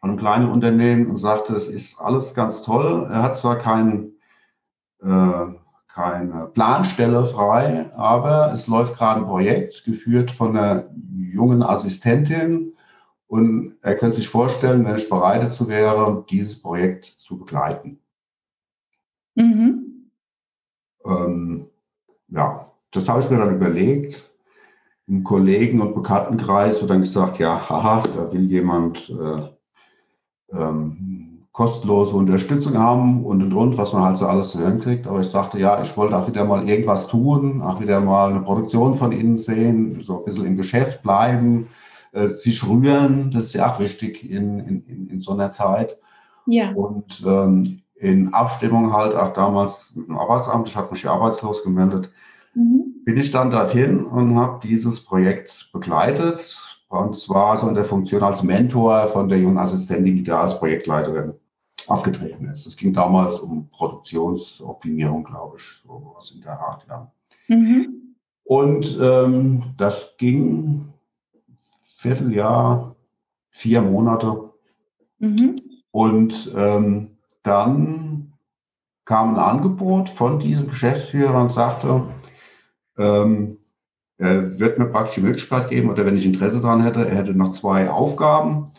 von 0.00 0.10
einem 0.10 0.18
kleinen 0.18 0.50
Unternehmen 0.50 1.06
und 1.06 1.18
sagte, 1.18 1.54
es 1.54 1.68
ist 1.68 1.98
alles 2.00 2.34
ganz 2.34 2.62
toll. 2.62 3.08
Er 3.10 3.22
hat 3.22 3.36
zwar 3.36 3.56
kein, 3.56 4.12
äh, 5.00 5.46
keine 5.86 6.48
Planstelle 6.52 7.24
frei, 7.24 7.90
aber 7.94 8.52
es 8.52 8.66
läuft 8.66 8.96
gerade 8.96 9.20
ein 9.20 9.26
Projekt, 9.26 9.84
geführt 9.84 10.30
von 10.30 10.56
einer 10.56 10.90
jungen 11.14 11.62
Assistentin. 11.62 12.74
Und 13.28 13.76
er 13.80 13.96
könnte 13.96 14.16
sich 14.16 14.28
vorstellen, 14.28 14.84
wenn 14.84 14.96
ich 14.96 15.08
bereit 15.08 15.42
dazu 15.42 15.68
wäre, 15.68 16.24
dieses 16.28 16.60
Projekt 16.60 17.04
zu 17.04 17.38
begleiten. 17.38 18.00
Mhm. 19.36 20.10
Ähm, 21.06 21.66
ja, 22.28 22.71
das 22.92 23.08
habe 23.08 23.20
ich 23.20 23.30
mir 23.30 23.38
dann 23.38 23.56
überlegt. 23.56 24.30
Im 25.08 25.24
Kollegen- 25.24 25.80
und 25.80 25.94
Bekanntenkreis 25.94 26.80
wird 26.80 26.90
dann 26.90 27.00
gesagt, 27.00 27.38
ja, 27.38 27.68
haha, 27.68 28.02
da 28.16 28.32
will 28.32 28.44
jemand 28.44 29.10
äh, 29.10 30.56
ähm, 30.56 31.46
kostenlose 31.50 32.16
Unterstützung 32.16 32.78
haben 32.78 33.24
und 33.24 33.42
und 33.42 33.52
und, 33.52 33.76
was 33.76 33.92
man 33.92 34.04
halt 34.04 34.18
so 34.18 34.26
alles 34.26 34.50
zu 34.50 34.60
hören 34.60 34.80
kriegt. 34.80 35.06
Aber 35.06 35.20
ich 35.20 35.32
dachte, 35.32 35.58
ja, 35.58 35.82
ich 35.82 35.96
wollte 35.96 36.16
auch 36.16 36.28
wieder 36.28 36.44
mal 36.44 36.66
irgendwas 36.68 37.08
tun, 37.08 37.60
auch 37.62 37.80
wieder 37.80 38.00
mal 38.00 38.30
eine 38.30 38.40
Produktion 38.40 38.94
von 38.94 39.12
Ihnen 39.12 39.38
sehen, 39.38 40.02
so 40.02 40.18
ein 40.18 40.24
bisschen 40.24 40.46
im 40.46 40.56
Geschäft 40.56 41.02
bleiben, 41.02 41.66
äh, 42.12 42.28
sich 42.28 42.66
rühren. 42.66 43.30
Das 43.32 43.44
ist 43.44 43.54
ja 43.54 43.70
auch 43.70 43.80
wichtig 43.80 44.30
in, 44.30 44.60
in, 44.60 45.08
in 45.08 45.20
so 45.20 45.32
einer 45.32 45.50
Zeit. 45.50 45.98
Ja. 46.46 46.72
Und 46.72 47.22
ähm, 47.26 47.80
in 47.96 48.32
Abstimmung 48.32 48.92
halt 48.92 49.14
auch 49.14 49.32
damals 49.32 49.94
mit 49.94 50.08
dem 50.08 50.18
Arbeitsamt, 50.18 50.68
ich 50.68 50.76
habe 50.76 50.90
mich 50.90 51.06
arbeitslos 51.08 51.62
gemeldet, 51.62 52.10
Mhm. 52.54 52.81
Bin 53.04 53.16
ich 53.16 53.30
dann 53.30 53.50
dorthin 53.50 54.04
und 54.04 54.36
habe 54.36 54.60
dieses 54.66 55.02
Projekt 55.02 55.70
begleitet. 55.72 56.60
Und 56.88 57.16
zwar 57.16 57.58
so 57.58 57.68
in 57.68 57.74
der 57.74 57.84
Funktion 57.84 58.22
als 58.22 58.42
Mentor 58.42 59.08
von 59.08 59.28
der 59.28 59.38
jungen 59.38 59.58
Assistentin, 59.58 60.16
die 60.16 60.22
da 60.22 60.42
als 60.42 60.58
Projektleiterin 60.58 61.34
aufgetreten 61.86 62.48
ist. 62.48 62.66
Es 62.66 62.76
ging 62.76 62.92
damals 62.92 63.38
um 63.38 63.68
Produktionsoptimierung, 63.70 65.24
glaube 65.24 65.56
ich, 65.56 65.82
so 65.82 66.14
was 66.16 66.30
in 66.30 66.42
der 66.42 66.60
Art, 66.60 66.86
ja. 66.88 67.10
Mhm. 67.48 68.14
Und 68.44 68.98
ähm, 69.00 69.62
das 69.76 70.14
ging 70.18 70.92
Vierteljahr, 71.96 72.94
vier 73.50 73.80
Monate. 73.80 74.50
Mhm. 75.18 75.56
Und 75.90 76.52
ähm, 76.56 77.16
dann 77.42 78.32
kam 79.04 79.34
ein 79.34 79.40
Angebot 79.40 80.08
von 80.08 80.38
diesem 80.38 80.68
Geschäftsführer 80.68 81.40
und 81.40 81.52
sagte, 81.52 82.02
ähm, 82.98 83.58
er 84.18 84.58
wird 84.60 84.78
mir 84.78 84.86
praktisch 84.86 85.16
die 85.16 85.22
Möglichkeit 85.22 85.68
geben, 85.68 85.90
oder 85.90 86.06
wenn 86.06 86.16
ich 86.16 86.26
Interesse 86.26 86.60
daran 86.60 86.82
hätte, 86.82 87.08
er 87.08 87.16
hätte 87.16 87.34
noch 87.34 87.52
zwei 87.52 87.90
Aufgaben. 87.90 88.72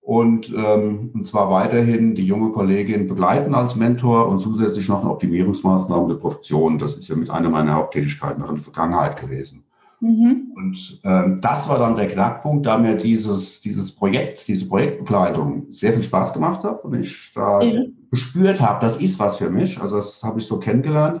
Und, 0.00 0.52
ähm, 0.56 1.10
und 1.12 1.26
zwar 1.26 1.50
weiterhin 1.50 2.14
die 2.14 2.26
junge 2.26 2.50
Kollegin 2.50 3.06
begleiten 3.06 3.54
als 3.54 3.76
Mentor 3.76 4.28
und 4.28 4.40
zusätzlich 4.40 4.88
noch 4.88 5.02
eine 5.02 5.10
Optimierungsmaßnahme 5.10 6.08
der 6.08 6.14
Produktion. 6.14 6.78
Das 6.78 6.96
ist 6.96 7.08
ja 7.08 7.14
mit 7.14 7.30
einer 7.30 7.50
meiner 7.50 7.74
Haupttätigkeiten 7.74 8.40
noch 8.40 8.48
in 8.48 8.56
der 8.56 8.64
Vergangenheit 8.64 9.20
gewesen. 9.20 9.64
Mhm. 10.00 10.52
Und 10.56 11.00
ähm, 11.04 11.40
das 11.42 11.68
war 11.68 11.78
dann 11.78 11.96
der 11.96 12.08
Knackpunkt, 12.08 12.66
da 12.66 12.78
mir 12.78 12.96
dieses, 12.96 13.60
dieses 13.60 13.92
Projekt, 13.92 14.48
diese 14.48 14.66
Projektbegleitung 14.66 15.66
sehr 15.70 15.92
viel 15.92 16.02
Spaß 16.02 16.32
gemacht 16.32 16.64
hat 16.64 16.82
und 16.82 16.94
ich 16.94 17.32
da 17.34 17.62
mhm. 17.62 17.96
gespürt 18.10 18.60
habe, 18.60 18.80
das 18.80 18.96
ist 19.00 19.18
was 19.18 19.36
für 19.36 19.50
mich. 19.50 19.80
Also 19.80 19.96
das 19.96 20.22
habe 20.24 20.40
ich 20.40 20.46
so 20.46 20.58
kennengelernt. 20.58 21.20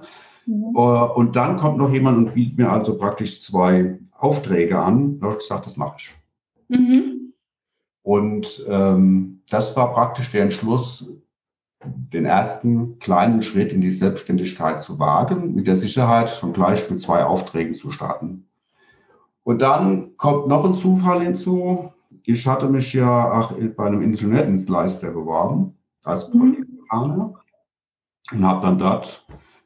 Mhm. 0.50 0.76
Uh, 0.76 1.04
und 1.14 1.36
dann 1.36 1.56
kommt 1.56 1.78
noch 1.78 1.92
jemand 1.92 2.18
und 2.18 2.34
bietet 2.34 2.58
mir 2.58 2.70
also 2.70 2.98
praktisch 2.98 3.40
zwei 3.40 3.98
Aufträge 4.18 4.78
an. 4.78 5.20
Da 5.20 5.26
habe 5.26 5.34
ich 5.34 5.40
gesagt, 5.40 5.66
das 5.66 5.76
mache 5.76 5.96
ich. 5.98 6.14
Mhm. 6.68 7.32
Und 8.02 8.64
ähm, 8.68 9.42
das 9.48 9.76
war 9.76 9.92
praktisch 9.92 10.30
der 10.30 10.42
Entschluss, 10.42 11.08
den 11.84 12.24
ersten 12.24 12.98
kleinen 12.98 13.42
Schritt 13.42 13.72
in 13.72 13.80
die 13.80 13.92
Selbstständigkeit 13.92 14.82
zu 14.82 14.98
wagen, 14.98 15.54
mit 15.54 15.66
der 15.66 15.76
Sicherheit 15.76 16.30
schon 16.30 16.52
gleich 16.52 16.90
mit 16.90 17.00
zwei 17.00 17.24
Aufträgen 17.24 17.74
zu 17.74 17.92
starten. 17.92 18.48
Und 19.44 19.62
dann 19.62 20.16
kommt 20.16 20.48
noch 20.48 20.64
ein 20.64 20.74
Zufall 20.74 21.22
hinzu. 21.22 21.92
Ich 22.24 22.46
hatte 22.46 22.68
mich 22.68 22.92
ja 22.92 23.40
auch 23.40 23.52
bei 23.76 23.86
einem 23.86 24.02
Ingenieurdienstleister 24.02 25.10
beworben 25.12 25.78
als 26.04 26.28
mhm. 26.28 26.38
Projektplaner 26.38 27.34
und 28.32 28.44
habe 28.44 28.66
dann 28.66 28.78
dort, 28.78 29.24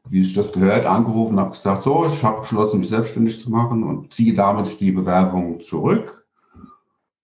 wie 0.09 0.21
ich 0.21 0.35
das 0.35 0.53
gehört, 0.53 0.87
angerufen, 0.87 1.41
habe 1.41 1.51
gesagt, 1.51 1.83
so, 1.83 2.07
ich 2.07 2.23
habe 2.23 2.41
beschlossen, 2.41 2.81
mich 2.81 2.89
selbstständig 2.89 3.41
zu 3.41 3.51
machen 3.51 3.83
und 3.83 4.13
ziehe 4.13 4.35
damit 4.35 4.81
die 4.81 4.93
Bewerbung 4.93 5.61
zurück. 5.61 6.27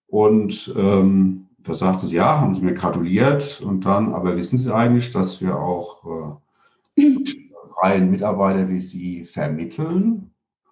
Und 0.07 0.73
ähm, 0.75 1.47
da 1.59 1.75
sagte 1.75 2.07
sie, 2.07 2.15
ja, 2.15 2.41
haben 2.41 2.55
Sie 2.55 2.61
mir 2.61 2.73
gratuliert. 2.73 3.61
Und 3.61 3.85
dann, 3.85 4.13
aber 4.13 4.35
wissen 4.35 4.57
Sie 4.57 4.73
eigentlich, 4.73 5.11
dass 5.11 5.41
wir 5.41 5.57
auch 5.59 6.39
äh, 6.97 7.23
freien 7.75 8.09
Mitarbeiter 8.09 8.67
wie 8.67 8.81
Sie 8.81 9.25
vermitteln? 9.25 10.31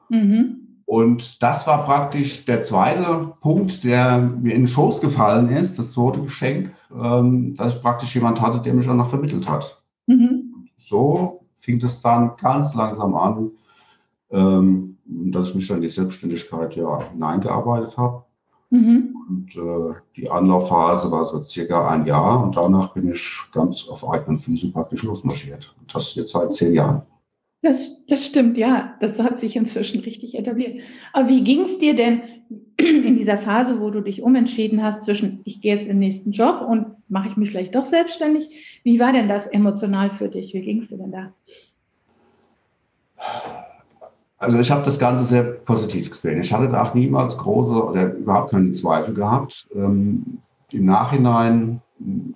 Mhm. 0.09 0.81
Und 0.85 1.43
das 1.43 1.67
war 1.67 1.85
praktisch 1.85 2.45
der 2.45 2.61
zweite 2.61 3.33
Punkt, 3.41 3.83
der 3.83 4.19
mir 4.19 4.55
in 4.55 4.61
den 4.61 4.67
Schoß 4.67 5.01
gefallen 5.01 5.49
ist, 5.49 5.77
das 5.77 5.91
zweite 5.91 6.23
Geschenk, 6.23 6.73
ähm, 6.91 7.55
dass 7.55 7.75
ich 7.75 7.81
praktisch 7.81 8.15
jemand 8.15 8.41
hatte, 8.41 8.59
der 8.59 8.73
mich 8.73 8.89
auch 8.89 8.95
noch 8.95 9.09
vermittelt 9.09 9.47
hat. 9.47 9.83
Mhm. 10.07 10.67
So 10.77 11.38
fing 11.59 11.81
es 11.83 12.01
dann 12.01 12.35
ganz 12.37 12.73
langsam 12.73 13.15
an, 13.15 13.51
ähm, 14.31 14.97
dass 15.05 15.49
ich 15.49 15.55
mich 15.55 15.67
dann 15.67 15.77
in 15.77 15.83
die 15.83 15.89
Selbstständigkeit 15.89 16.75
ja 16.75 17.09
hineingearbeitet 17.11 17.97
habe. 17.97 18.23
Mhm. 18.69 19.15
Und 19.27 19.55
äh, 19.55 19.95
die 20.15 20.29
Anlaufphase 20.29 21.11
war 21.11 21.25
so 21.25 21.43
circa 21.43 21.89
ein 21.89 22.05
Jahr 22.05 22.43
und 22.43 22.55
danach 22.55 22.93
bin 22.93 23.11
ich 23.11 23.41
ganz 23.51 23.87
auf 23.87 24.07
eigenen 24.07 24.37
Füßen 24.37 24.71
praktisch 24.71 25.03
losmarschiert. 25.03 25.75
Das 25.91 26.13
jetzt 26.15 26.31
seit 26.31 26.53
zehn 26.53 26.73
Jahren. 26.73 27.01
Das, 27.61 28.05
das 28.05 28.25
stimmt, 28.25 28.57
ja. 28.57 28.95
Das 29.01 29.19
hat 29.19 29.39
sich 29.39 29.55
inzwischen 29.55 30.01
richtig 30.01 30.37
etabliert. 30.37 30.81
Aber 31.11 31.27
wie 31.27 31.43
ging 31.43 31.61
es 31.61 31.77
dir 31.77 31.95
denn 31.95 32.21
in 32.79 33.17
dieser 33.17 33.37
Phase, 33.37 33.79
wo 33.79 33.89
du 33.89 34.01
dich 34.01 34.23
umentschieden 34.23 34.81
hast 34.81 35.03
zwischen, 35.03 35.41
ich 35.43 35.61
gehe 35.61 35.73
jetzt 35.73 35.83
in 35.83 35.93
den 35.93 35.99
nächsten 35.99 36.31
Job 36.31 36.65
und 36.67 36.85
mache 37.09 37.29
ich 37.29 37.37
mich 37.37 37.51
vielleicht 37.51 37.75
doch 37.75 37.85
selbstständig? 37.85 38.79
Wie 38.83 38.99
war 38.99 39.11
denn 39.11 39.27
das 39.27 39.47
emotional 39.47 40.09
für 40.09 40.29
dich? 40.29 40.53
Wie 40.53 40.61
ging 40.61 40.81
es 40.81 40.87
dir 40.87 40.97
denn 40.97 41.11
da? 41.11 41.33
Also 44.37 44.57
ich 44.57 44.71
habe 44.71 44.85
das 44.85 44.97
Ganze 44.97 45.23
sehr 45.25 45.43
positiv 45.43 46.09
gesehen. 46.11 46.39
Ich 46.39 46.53
hatte 46.53 46.69
da 46.69 46.83
auch 46.83 46.93
niemals 46.93 47.37
große 47.37 47.83
oder 47.83 48.13
überhaupt 48.13 48.51
keine 48.51 48.71
Zweifel 48.71 49.13
gehabt. 49.13 49.67
Ähm, 49.75 50.39
Im 50.71 50.85
Nachhinein, 50.85 51.81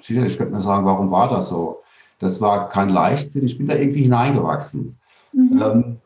sicherlich 0.02 0.38
könnte 0.38 0.52
man 0.52 0.62
sagen, 0.62 0.86
warum 0.86 1.10
war 1.12 1.30
das 1.30 1.48
so? 1.50 1.80
Das 2.20 2.42
war 2.42 2.68
kein 2.68 2.90
Leichtsinn. 2.90 3.46
Ich 3.46 3.58
bin 3.58 3.68
da 3.68 3.76
irgendwie 3.76 4.04
hineingewachsen. 4.04 4.98
Mhm. 5.32 5.62
Ähm, 5.62 5.98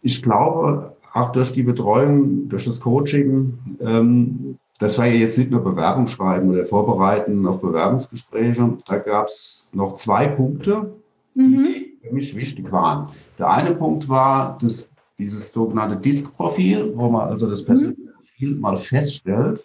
ich 0.00 0.22
glaube, 0.22 0.93
auch 1.14 1.30
durch 1.32 1.52
die 1.52 1.62
Betreuung, 1.62 2.48
durch 2.48 2.66
das 2.66 2.80
Coaching, 2.80 3.56
ähm, 3.80 4.58
das 4.80 4.98
war 4.98 5.06
ja 5.06 5.14
jetzt 5.14 5.38
nicht 5.38 5.50
nur 5.50 5.62
Bewerbung 5.62 6.08
schreiben 6.08 6.50
oder 6.50 6.64
vorbereiten 6.64 7.46
auf 7.46 7.60
Bewerbungsgespräche. 7.60 8.76
Da 8.86 8.98
gab 8.98 9.28
es 9.28 9.64
noch 9.72 9.96
zwei 9.96 10.26
Punkte, 10.26 10.92
mhm. 11.34 11.64
die 11.64 11.98
für 12.02 12.12
mich 12.12 12.34
wichtig 12.34 12.70
waren. 12.72 13.06
Der 13.38 13.48
eine 13.48 13.76
Punkt 13.76 14.08
war 14.08 14.58
das, 14.60 14.90
dieses 15.16 15.50
sogenannte 15.50 15.96
Disk-Profil, 15.96 16.92
wo 16.96 17.08
man 17.08 17.28
also 17.28 17.48
das 17.48 17.64
persönliche 17.64 18.02
mhm. 18.02 18.12
Profil 18.18 18.56
mal 18.56 18.76
feststellt. 18.76 19.64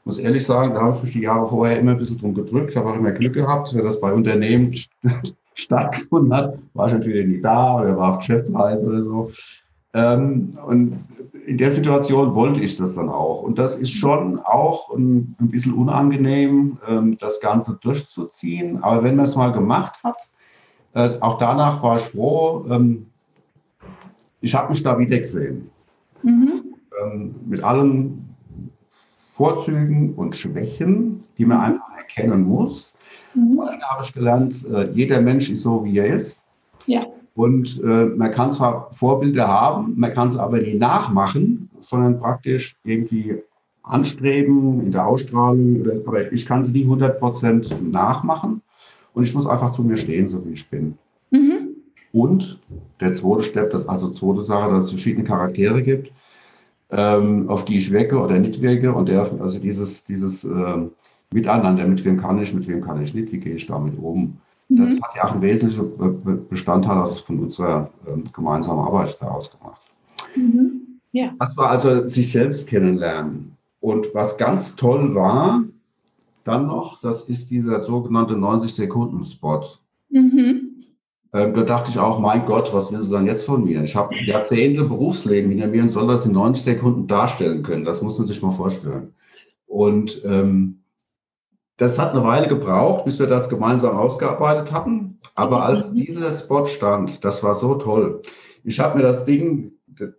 Ich 0.00 0.06
muss 0.06 0.18
ehrlich 0.20 0.46
sagen, 0.46 0.72
da 0.74 0.82
habe 0.82 0.96
ich 0.96 1.02
mich 1.02 1.12
die 1.14 1.22
Jahre 1.22 1.48
vorher 1.48 1.80
immer 1.80 1.90
ein 1.90 1.98
bisschen 1.98 2.18
drum 2.18 2.32
gedrückt, 2.32 2.76
habe 2.76 2.90
auch 2.90 2.96
immer 2.96 3.10
Glück 3.10 3.34
gehabt, 3.34 3.74
dass 3.74 3.82
das 3.82 4.00
bei 4.00 4.12
Unternehmen 4.12 4.72
stattgefunden 5.54 6.32
hat, 6.32 6.56
war 6.74 6.86
ich 6.86 6.92
natürlich 6.92 7.26
nie 7.26 7.40
da 7.40 7.80
oder 7.80 7.96
war 7.96 8.10
auf 8.10 8.18
Geschäftsreise 8.18 8.86
oder 8.86 9.02
so. 9.02 9.32
Ähm, 9.96 10.50
und 10.66 10.98
in 11.46 11.56
der 11.56 11.70
Situation 11.70 12.34
wollte 12.34 12.60
ich 12.60 12.76
das 12.76 12.96
dann 12.96 13.08
auch. 13.08 13.42
Und 13.42 13.58
das 13.58 13.78
ist 13.78 13.92
schon 13.92 14.38
auch 14.40 14.94
ein, 14.94 15.34
ein 15.40 15.48
bisschen 15.48 15.72
unangenehm, 15.72 16.76
ähm, 16.86 17.16
das 17.18 17.40
Ganze 17.40 17.78
durchzuziehen. 17.80 18.82
Aber 18.82 19.02
wenn 19.02 19.16
man 19.16 19.24
es 19.24 19.36
mal 19.36 19.52
gemacht 19.52 19.98
hat, 20.04 20.28
äh, 20.92 21.18
auch 21.20 21.38
danach 21.38 21.82
war 21.82 21.96
ich 21.96 22.02
froh, 22.02 22.66
ähm, 22.68 23.06
ich 24.42 24.54
habe 24.54 24.68
mich 24.68 24.82
da 24.82 24.98
wieder 24.98 25.16
gesehen. 25.16 25.70
Mhm. 26.22 26.62
Mit 27.46 27.62
allen 27.62 28.34
Vorzügen 29.34 30.14
und 30.14 30.36
Schwächen, 30.36 31.20
die 31.38 31.44
man 31.44 31.60
einfach 31.60 31.96
erkennen 31.96 32.44
muss. 32.44 32.94
Mhm. 33.34 33.56
Dann 33.56 33.82
habe 33.82 34.02
ich 34.02 34.12
gelernt, 34.12 34.64
äh, 34.66 34.90
jeder 34.92 35.20
Mensch 35.22 35.50
ist 35.50 35.62
so, 35.62 35.84
wie 35.84 35.98
er 35.98 36.14
ist. 36.14 36.42
Ja. 36.86 37.06
Und 37.36 37.82
äh, 37.84 38.06
man 38.06 38.30
kann 38.30 38.50
zwar 38.50 38.90
Vorbilder 38.92 39.46
haben, 39.46 39.92
man 39.96 40.12
kann 40.12 40.28
es 40.28 40.38
aber 40.38 40.58
nie 40.58 40.74
nachmachen, 40.74 41.68
sondern 41.80 42.18
praktisch 42.18 42.76
irgendwie 42.82 43.36
anstreben 43.82 44.80
in 44.80 44.90
der 44.90 45.06
Ausstrahlung. 45.06 45.82
Oder, 45.82 46.00
aber 46.06 46.32
ich 46.32 46.46
kann 46.46 46.64
sie 46.64 46.72
nie 46.72 46.86
100% 46.86 47.90
nachmachen. 47.90 48.62
Und 49.12 49.24
ich 49.24 49.34
muss 49.34 49.46
einfach 49.46 49.72
zu 49.72 49.82
mir 49.82 49.98
stehen, 49.98 50.30
so 50.30 50.44
wie 50.46 50.52
ich 50.52 50.68
bin. 50.70 50.96
Mhm. 51.30 51.76
Und 52.10 52.58
der 53.00 53.12
zweite 53.12 53.42
Step, 53.42 53.70
das 53.70 53.86
also 53.86 54.10
zweite 54.10 54.42
Sache, 54.42 54.70
dass 54.70 54.86
es 54.86 54.90
verschiedene 54.92 55.24
Charaktere 55.24 55.82
gibt, 55.82 56.12
ähm, 56.90 57.50
auf 57.50 57.66
die 57.66 57.76
ich 57.76 57.92
wecke 57.92 58.18
oder 58.18 58.38
nicht 58.38 58.62
wecke. 58.62 58.94
Und 58.94 59.10
der, 59.10 59.30
also 59.42 59.58
dieses, 59.58 60.04
dieses 60.04 60.44
ähm, 60.44 60.92
miteinander, 61.34 61.86
mit 61.86 62.02
wem 62.02 62.16
kann 62.16 62.40
ich, 62.40 62.54
mit 62.54 62.66
wem 62.66 62.80
kann 62.80 63.02
ich 63.02 63.12
nicht, 63.12 63.30
wie 63.30 63.40
gehe 63.40 63.56
ich 63.56 63.66
damit 63.66 63.98
um. 63.98 64.38
Mhm. 64.68 64.76
Das 64.76 64.88
hat 65.00 65.16
ja 65.16 65.24
auch 65.24 65.32
ein 65.32 65.42
wesentlicher 65.42 65.84
Bestandteil 65.84 67.06
von 67.26 67.38
unserer 67.40 67.90
ähm, 68.06 68.24
gemeinsamen 68.34 68.80
Arbeit 68.80 69.16
da 69.20 69.28
ausgemacht. 69.28 69.80
Mhm. 70.34 71.00
Ja. 71.12 71.32
Das 71.38 71.56
war 71.56 71.70
also 71.70 72.08
sich 72.08 72.30
selbst 72.30 72.66
kennenlernen. 72.66 73.56
Und 73.80 74.14
was 74.14 74.36
ganz 74.36 74.76
toll 74.76 75.14
war, 75.14 75.62
dann 76.44 76.66
noch, 76.66 77.00
das 77.00 77.22
ist 77.22 77.50
dieser 77.50 77.82
sogenannte 77.82 78.34
90-Sekunden-Spot. 78.34 79.62
Mhm. 80.10 80.76
Ähm, 81.32 81.54
da 81.54 81.62
dachte 81.62 81.90
ich 81.90 81.98
auch, 81.98 82.18
mein 82.18 82.44
Gott, 82.44 82.72
was 82.72 82.92
will 82.92 83.02
sie 83.02 83.10
dann 83.10 83.26
jetzt 83.26 83.44
von 83.44 83.64
mir? 83.64 83.82
Ich 83.82 83.96
habe 83.96 84.14
Jahrzehnte 84.14 84.84
Berufsleben 84.84 85.50
hinter 85.50 85.66
mir 85.66 85.82
und 85.82 85.88
soll 85.88 86.06
das 86.06 86.26
in 86.26 86.32
90 86.32 86.64
Sekunden 86.64 87.06
darstellen 87.06 87.62
können. 87.62 87.84
Das 87.84 88.00
muss 88.00 88.18
man 88.18 88.26
sich 88.26 88.40
mal 88.42 88.52
vorstellen. 88.52 89.12
Und 89.66 90.22
ähm, 90.24 90.80
das 91.76 91.98
hat 91.98 92.12
eine 92.12 92.24
Weile 92.24 92.48
gebraucht, 92.48 93.04
bis 93.04 93.18
wir 93.18 93.26
das 93.26 93.48
gemeinsam 93.48 93.96
ausgearbeitet 93.96 94.72
hatten. 94.72 95.18
Aber 95.34 95.64
als 95.64 95.92
mhm. 95.92 95.96
dieser 95.96 96.30
Spot 96.30 96.66
stand, 96.66 97.24
das 97.24 97.42
war 97.42 97.54
so 97.54 97.74
toll. 97.74 98.22
Ich 98.64 98.80
habe 98.80 98.96
mir 98.96 99.02
das 99.04 99.24
Ding, 99.24 99.72
das, 99.86 100.10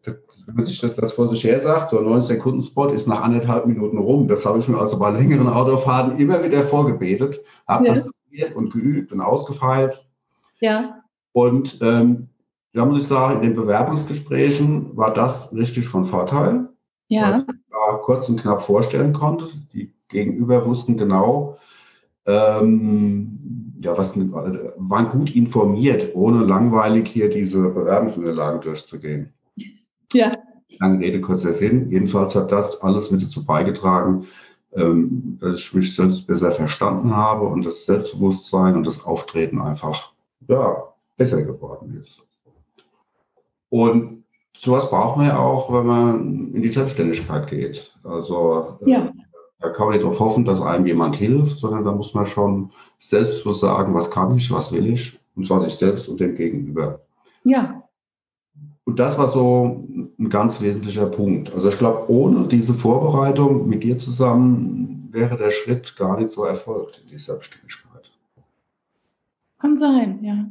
wenn 0.47 0.65
sich 0.65 0.79
das, 0.79 0.95
das 0.95 1.13
vor 1.13 1.27
sich 1.29 1.43
her 1.43 1.59
sagt, 1.59 1.89
so 1.89 1.99
ein 1.99 2.05
9-Sekunden-Spot 2.05 2.87
ist 2.87 3.07
nach 3.07 3.21
anderthalb 3.21 3.65
Minuten 3.65 3.97
rum. 3.97 4.27
Das 4.27 4.45
habe 4.45 4.59
ich 4.59 4.67
mir 4.67 4.77
also 4.77 4.97
bei 4.99 5.09
längeren 5.09 5.47
Autofahrten 5.47 6.17
immer 6.17 6.43
wieder 6.43 6.63
vorgebetet, 6.63 7.41
habe 7.67 7.87
ja. 7.87 7.93
das 7.93 8.11
und 8.53 8.71
geübt 8.71 9.11
und 9.11 9.21
ausgefeilt. 9.21 10.05
Ja. 10.59 11.01
Und 11.31 11.79
ähm, 11.81 12.29
da 12.73 12.85
muss 12.85 12.99
ich 12.99 13.07
sagen, 13.07 13.37
in 13.37 13.41
den 13.41 13.55
Bewerbungsgesprächen 13.55 14.95
war 14.95 15.11
das 15.11 15.53
richtig 15.55 15.87
von 15.87 16.05
Vorteil. 16.05 16.69
Ja. 17.07 17.31
Weil 17.31 17.39
ich 17.39 17.45
da 17.71 17.97
kurz 17.97 18.29
und 18.29 18.39
knapp 18.39 18.61
vorstellen 18.61 19.13
konnte. 19.13 19.47
Die 19.73 19.93
Gegenüber 20.09 20.65
wussten 20.65 20.97
genau, 20.97 21.57
ähm, 22.25 23.73
ja, 23.79 23.97
was 23.97 24.15
mit, 24.15 24.31
waren 24.31 25.09
gut 25.09 25.35
informiert, 25.35 26.11
ohne 26.15 26.43
langweilig 26.43 27.07
hier 27.07 27.29
diese 27.29 27.69
Bewerbungsunterlagen 27.69 28.61
durchzugehen. 28.61 29.33
Ja. 30.13 30.31
Lange 30.79 30.99
Rede, 30.99 31.21
kurzer 31.21 31.53
Sinn. 31.53 31.89
Jedenfalls 31.89 32.35
hat 32.35 32.51
das 32.51 32.81
alles 32.81 33.11
mit 33.11 33.23
dazu 33.23 33.45
beigetragen, 33.45 34.25
ähm, 34.73 35.37
dass 35.39 35.59
ich 35.59 35.73
mich 35.73 35.95
selbst 35.95 36.27
besser 36.27 36.51
verstanden 36.51 37.15
habe 37.15 37.47
und 37.47 37.65
das 37.65 37.85
Selbstbewusstsein 37.85 38.75
und 38.75 38.85
das 38.85 39.05
Auftreten 39.05 39.61
einfach 39.61 40.13
ja, 40.47 40.93
besser 41.15 41.41
geworden 41.43 42.01
ist. 42.01 42.21
Und 43.69 44.23
sowas 44.55 44.89
braucht 44.89 45.17
man 45.17 45.27
ja 45.27 45.39
auch, 45.39 45.71
wenn 45.71 45.85
man 45.85 46.53
in 46.53 46.61
die 46.61 46.69
Selbstständigkeit 46.69 47.47
geht. 47.47 47.93
Also 48.03 48.79
ja. 48.85 49.11
Da 49.59 49.69
kann 49.69 49.87
man 49.87 49.93
nicht 49.93 50.03
darauf 50.03 50.19
hoffen, 50.19 50.45
dass 50.45 50.61
einem 50.61 50.85
jemand 50.85 51.15
hilft, 51.15 51.59
sondern 51.59 51.83
da 51.83 51.91
muss 51.91 52.13
man 52.13 52.25
schon 52.25 52.71
selbstbewusst 52.99 53.61
sagen, 53.61 53.93
was 53.93 54.11
kann 54.11 54.35
ich, 54.35 54.51
was 54.51 54.71
will 54.71 54.87
ich, 54.87 55.19
und 55.35 55.47
zwar 55.47 55.61
sich 55.61 55.73
selbst 55.73 56.07
und 56.09 56.19
dem 56.19 56.35
Gegenüber. 56.35 57.01
Ja. 57.43 57.83
Und 58.85 58.99
das 58.99 59.17
war 59.17 59.27
so 59.27 59.85
ein 60.17 60.29
ganz 60.29 60.61
wesentlicher 60.61 61.07
Punkt. 61.07 61.53
Also 61.53 61.67
ich 61.67 61.77
glaube, 61.77 62.09
ohne 62.09 62.47
diese 62.47 62.73
Vorbereitung 62.73 63.67
mit 63.67 63.83
dir 63.83 63.97
zusammen 63.97 65.09
wäre 65.11 65.37
der 65.37 65.51
Schritt 65.51 65.95
gar 65.97 66.17
nicht 66.17 66.29
so 66.29 66.45
erfolgt 66.45 67.01
in 67.03 67.09
die 67.09 67.17
Selbstständigkeit. 67.17 68.11
Kann 69.59 69.77
sein, 69.77 70.23
ja. 70.23 70.45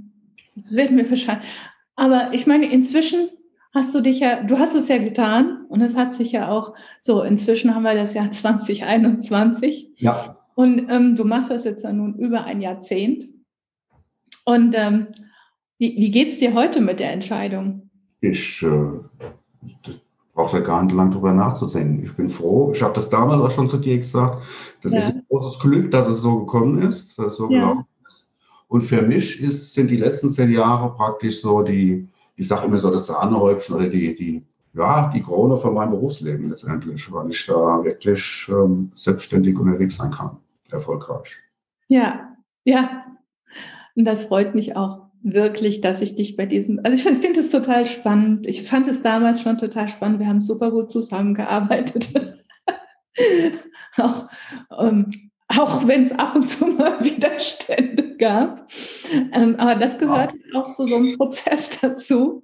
Das 0.56 0.74
werden 0.74 0.96
wir 0.96 1.08
wahrscheinlich. 1.08 1.48
Aber 1.94 2.30
ich 2.32 2.46
meine, 2.46 2.70
inzwischen 2.70 3.28
hast 3.76 3.94
du 3.94 4.00
dich 4.00 4.20
ja, 4.20 4.42
du 4.42 4.58
hast 4.58 4.74
es 4.74 4.88
ja 4.88 4.96
getan 4.96 5.66
und 5.68 5.82
es 5.82 5.94
hat 5.94 6.14
sich 6.14 6.32
ja 6.32 6.48
auch 6.48 6.72
so, 7.02 7.22
inzwischen 7.22 7.74
haben 7.74 7.82
wir 7.82 7.94
das 7.94 8.14
Jahr 8.14 8.30
2021. 8.32 9.90
Ja. 9.98 10.38
Und 10.54 10.88
ähm, 10.88 11.14
du 11.14 11.24
machst 11.24 11.50
das 11.50 11.64
jetzt 11.64 11.84
ja 11.84 11.92
nun 11.92 12.14
über 12.14 12.44
ein 12.44 12.62
Jahrzehnt. 12.62 13.28
Und 14.46 14.74
ähm, 14.74 15.08
wie, 15.78 15.94
wie 15.98 16.10
geht 16.10 16.30
es 16.30 16.38
dir 16.38 16.54
heute 16.54 16.80
mit 16.80 16.98
der 16.98 17.12
Entscheidung? 17.12 17.90
Ich 18.22 18.62
äh, 18.62 19.90
brauche 20.32 20.56
da 20.56 20.62
gar 20.62 20.82
nicht 20.82 20.94
lang 20.94 21.10
drüber 21.10 21.32
nachzudenken. 21.32 22.02
Ich 22.02 22.16
bin 22.16 22.30
froh. 22.30 22.72
Ich 22.72 22.82
habe 22.82 22.94
das 22.94 23.10
damals 23.10 23.42
auch 23.42 23.50
schon 23.50 23.68
zu 23.68 23.76
dir 23.76 23.98
gesagt. 23.98 24.42
Das 24.82 24.92
ja. 24.92 25.00
ist 25.00 25.10
ein 25.10 25.26
großes 25.28 25.60
Glück, 25.60 25.90
dass 25.90 26.08
es 26.08 26.22
so 26.22 26.38
gekommen 26.38 26.80
ist, 26.80 27.18
dass 27.18 27.26
es 27.26 27.36
so 27.36 27.50
ja. 27.50 27.60
gelaufen 27.60 27.86
ist. 28.08 28.26
Und 28.68 28.80
für 28.80 29.02
mich 29.02 29.42
ist, 29.42 29.74
sind 29.74 29.90
die 29.90 29.98
letzten 29.98 30.30
zehn 30.30 30.50
Jahre 30.50 30.94
praktisch 30.94 31.42
so 31.42 31.60
die, 31.60 32.08
ich 32.36 32.46
sage 32.46 32.66
immer 32.66 32.78
so 32.78 32.90
das 32.90 33.06
Sahnehäubchen 33.06 33.76
oder 33.76 33.88
die, 33.88 34.14
die, 34.14 34.46
ja, 34.74 35.10
die 35.12 35.22
Krone 35.22 35.56
von 35.56 35.74
meinem 35.74 35.90
Berufsleben 35.90 36.50
letztendlich, 36.50 37.10
weil 37.12 37.30
ich 37.30 37.46
da 37.46 37.82
wirklich 37.82 38.46
ähm, 38.50 38.92
selbstständig 38.94 39.58
unterwegs 39.58 39.96
sein 39.96 40.10
kann, 40.10 40.36
erfolgreich. 40.70 41.38
Ja, 41.88 42.36
ja. 42.64 43.04
Und 43.94 44.04
das 44.04 44.24
freut 44.24 44.54
mich 44.54 44.76
auch 44.76 45.06
wirklich, 45.22 45.80
dass 45.80 46.02
ich 46.02 46.14
dich 46.14 46.36
bei 46.36 46.46
diesem, 46.46 46.80
also 46.84 47.08
ich 47.08 47.18
finde 47.18 47.40
es 47.40 47.50
total 47.50 47.86
spannend. 47.86 48.46
Ich 48.46 48.68
fand 48.68 48.86
es 48.86 49.02
damals 49.02 49.40
schon 49.40 49.58
total 49.58 49.88
spannend. 49.88 50.20
Wir 50.20 50.28
haben 50.28 50.42
super 50.42 50.70
gut 50.70 50.90
zusammengearbeitet. 50.90 52.10
auch 53.96 54.28
ähm, 54.78 55.25
auch 55.58 55.86
wenn 55.86 56.02
es 56.02 56.12
ab 56.12 56.36
und 56.36 56.46
zu 56.46 56.66
mal 56.66 56.98
Widerstände 57.04 58.16
gab. 58.16 58.70
Ähm, 59.32 59.56
aber 59.56 59.74
das 59.74 59.98
gehört 59.98 60.34
ja. 60.52 60.60
auch 60.60 60.74
zu 60.74 60.86
so 60.86 60.96
einem 60.96 61.16
Prozess 61.16 61.70
dazu. 61.80 62.42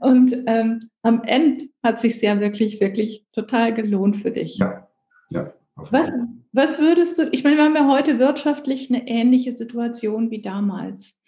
Und 0.00 0.36
ähm, 0.46 0.80
am 1.02 1.22
Ende 1.24 1.68
hat 1.82 2.00
sich 2.00 2.20
ja 2.20 2.40
wirklich, 2.40 2.80
wirklich 2.80 3.24
total 3.32 3.74
gelohnt 3.74 4.18
für 4.18 4.30
dich. 4.30 4.58
Ja, 4.58 4.88
ja. 5.30 5.52
Was, 5.76 6.08
was 6.52 6.78
würdest 6.78 7.18
du, 7.18 7.28
ich 7.32 7.42
meine, 7.42 7.56
wir 7.56 7.64
haben 7.64 7.74
ja 7.74 7.88
heute 7.88 8.18
wirtschaftlich 8.18 8.88
eine 8.88 9.08
ähnliche 9.08 9.52
Situation 9.52 10.30
wie 10.30 10.40
damals. 10.40 11.18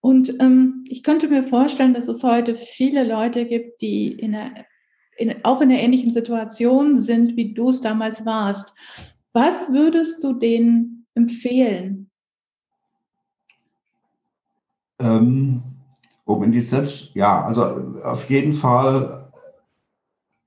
Und 0.00 0.40
ähm, 0.40 0.84
ich 0.88 1.02
könnte 1.02 1.28
mir 1.28 1.44
vorstellen, 1.44 1.94
dass 1.94 2.08
es 2.08 2.22
heute 2.22 2.56
viele 2.56 3.04
Leute 3.04 3.46
gibt, 3.46 3.80
die 3.80 4.08
in 4.08 4.34
einer, 4.34 4.64
in, 5.16 5.44
auch 5.44 5.60
in 5.60 5.70
einer 5.70 5.80
ähnlichen 5.80 6.10
Situation 6.10 6.96
sind, 6.96 7.36
wie 7.36 7.54
du 7.54 7.70
es 7.70 7.80
damals 7.80 8.26
warst. 8.26 8.74
Was 9.34 9.72
würdest 9.72 10.22
du 10.22 10.32
denen 10.32 11.06
empfehlen? 11.14 12.08
Ähm, 15.00 15.62
um 16.24 16.44
in 16.44 16.52
die 16.52 16.60
Selbst, 16.60 17.14
ja, 17.16 17.44
also 17.44 17.62
auf 18.04 18.30
jeden 18.30 18.52
Fall 18.52 19.32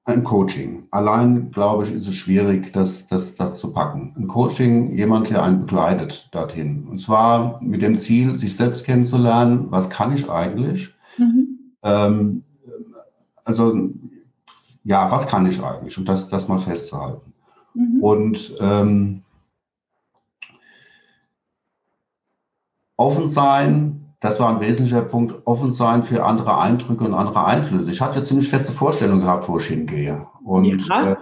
ein 0.06 0.24
Coaching. 0.24 0.88
Allein, 0.90 1.52
glaube 1.52 1.84
ich, 1.84 1.92
ist 1.92 2.08
es 2.08 2.16
schwierig, 2.16 2.72
das, 2.72 3.08
das, 3.08 3.36
das 3.36 3.58
zu 3.58 3.74
packen. 3.74 4.14
Ein 4.18 4.28
Coaching, 4.30 4.96
jemand, 4.96 5.30
der 5.30 5.44
einen 5.44 5.66
begleitet 5.66 6.30
dorthin. 6.32 6.88
Und 6.88 7.02
zwar 7.02 7.62
mit 7.62 7.82
dem 7.82 8.00
Ziel, 8.00 8.38
sich 8.38 8.56
selbst 8.56 8.86
kennenzulernen, 8.86 9.70
was 9.70 9.90
kann 9.90 10.14
ich 10.14 10.30
eigentlich? 10.30 10.96
Mhm. 11.18 11.74
Ähm, 11.84 12.44
also, 13.44 13.90
ja, 14.86 15.12
was 15.12 15.28
kann 15.28 15.46
ich 15.46 15.62
eigentlich? 15.62 15.98
Und 15.98 16.08
das, 16.08 16.30
das 16.30 16.48
mal 16.48 16.60
festzuhalten. 16.60 17.34
Mhm. 17.78 18.04
Und 18.04 18.56
ähm, 18.60 19.22
offen 22.96 23.28
sein, 23.28 24.16
das 24.20 24.40
war 24.40 24.50
ein 24.50 24.60
wesentlicher 24.60 25.04
Punkt, 25.04 25.36
offen 25.46 25.74
sein 25.74 26.02
für 26.02 26.26
andere 26.26 26.58
Eindrücke 26.58 27.04
und 27.04 27.14
andere 27.14 27.46
Einflüsse. 27.46 27.92
Ich 27.92 28.02
hatte 28.02 28.24
ziemlich 28.24 28.50
feste 28.50 28.72
Vorstellungen 28.72 29.22
gehabt, 29.22 29.48
wo 29.48 29.60
ich 29.60 29.68
hingehe. 29.68 30.26
Und 30.44 30.88
ja. 30.88 31.18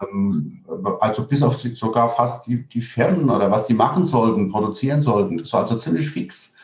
ähm, 0.00 0.64
also 1.00 1.26
bis 1.26 1.42
auf 1.42 1.56
sogar 1.56 2.08
fast 2.10 2.46
die, 2.46 2.68
die 2.68 2.82
Firmen 2.82 3.28
oder 3.30 3.50
was 3.50 3.66
die 3.66 3.74
machen 3.74 4.06
sollten, 4.06 4.48
produzieren 4.48 5.02
sollten. 5.02 5.38
Das 5.38 5.52
war 5.52 5.62
also 5.62 5.74
ziemlich 5.74 6.08
fix. 6.08 6.54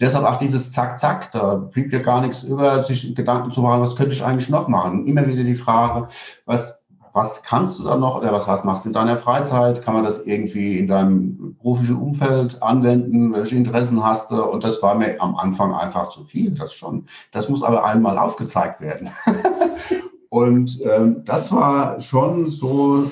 Deshalb 0.00 0.24
auch 0.24 0.36
dieses 0.36 0.72
Zack, 0.72 0.98
Zack, 0.98 1.30
da 1.32 1.54
blieb 1.54 1.92
ja 1.92 2.00
gar 2.00 2.20
nichts 2.20 2.42
über, 2.42 2.82
sich 2.82 3.14
Gedanken 3.14 3.52
zu 3.52 3.62
machen, 3.62 3.80
was 3.80 3.94
könnte 3.94 4.14
ich 4.14 4.24
eigentlich 4.24 4.48
noch 4.48 4.66
machen. 4.66 5.06
Immer 5.06 5.26
wieder 5.26 5.44
die 5.44 5.56
Frage, 5.56 6.08
was 6.46 6.87
was 7.18 7.42
kannst 7.42 7.80
du 7.80 7.82
da 7.82 7.96
noch 7.96 8.16
oder 8.16 8.32
was, 8.32 8.46
was 8.46 8.62
machst 8.62 8.84
du 8.84 8.90
in 8.90 8.92
deiner 8.92 9.18
Freizeit? 9.18 9.82
Kann 9.82 9.94
man 9.94 10.04
das 10.04 10.24
irgendwie 10.24 10.78
in 10.78 10.86
deinem 10.86 11.56
beruflichen 11.56 11.96
Umfeld 11.96 12.62
anwenden? 12.62 13.32
Welche 13.32 13.56
Interessen 13.56 14.04
hast 14.04 14.30
du? 14.30 14.40
Und 14.40 14.62
das 14.62 14.80
war 14.84 14.94
mir 14.94 15.20
am 15.20 15.34
Anfang 15.34 15.74
einfach 15.74 16.10
zu 16.10 16.22
viel, 16.22 16.52
das 16.52 16.74
schon. 16.74 17.06
Das 17.32 17.48
muss 17.48 17.64
aber 17.64 17.84
einmal 17.84 18.18
aufgezeigt 18.18 18.80
werden. 18.80 19.10
Und 20.28 20.80
ähm, 20.84 21.24
das 21.24 21.50
war 21.50 22.00
schon 22.00 22.50
so, 22.50 23.10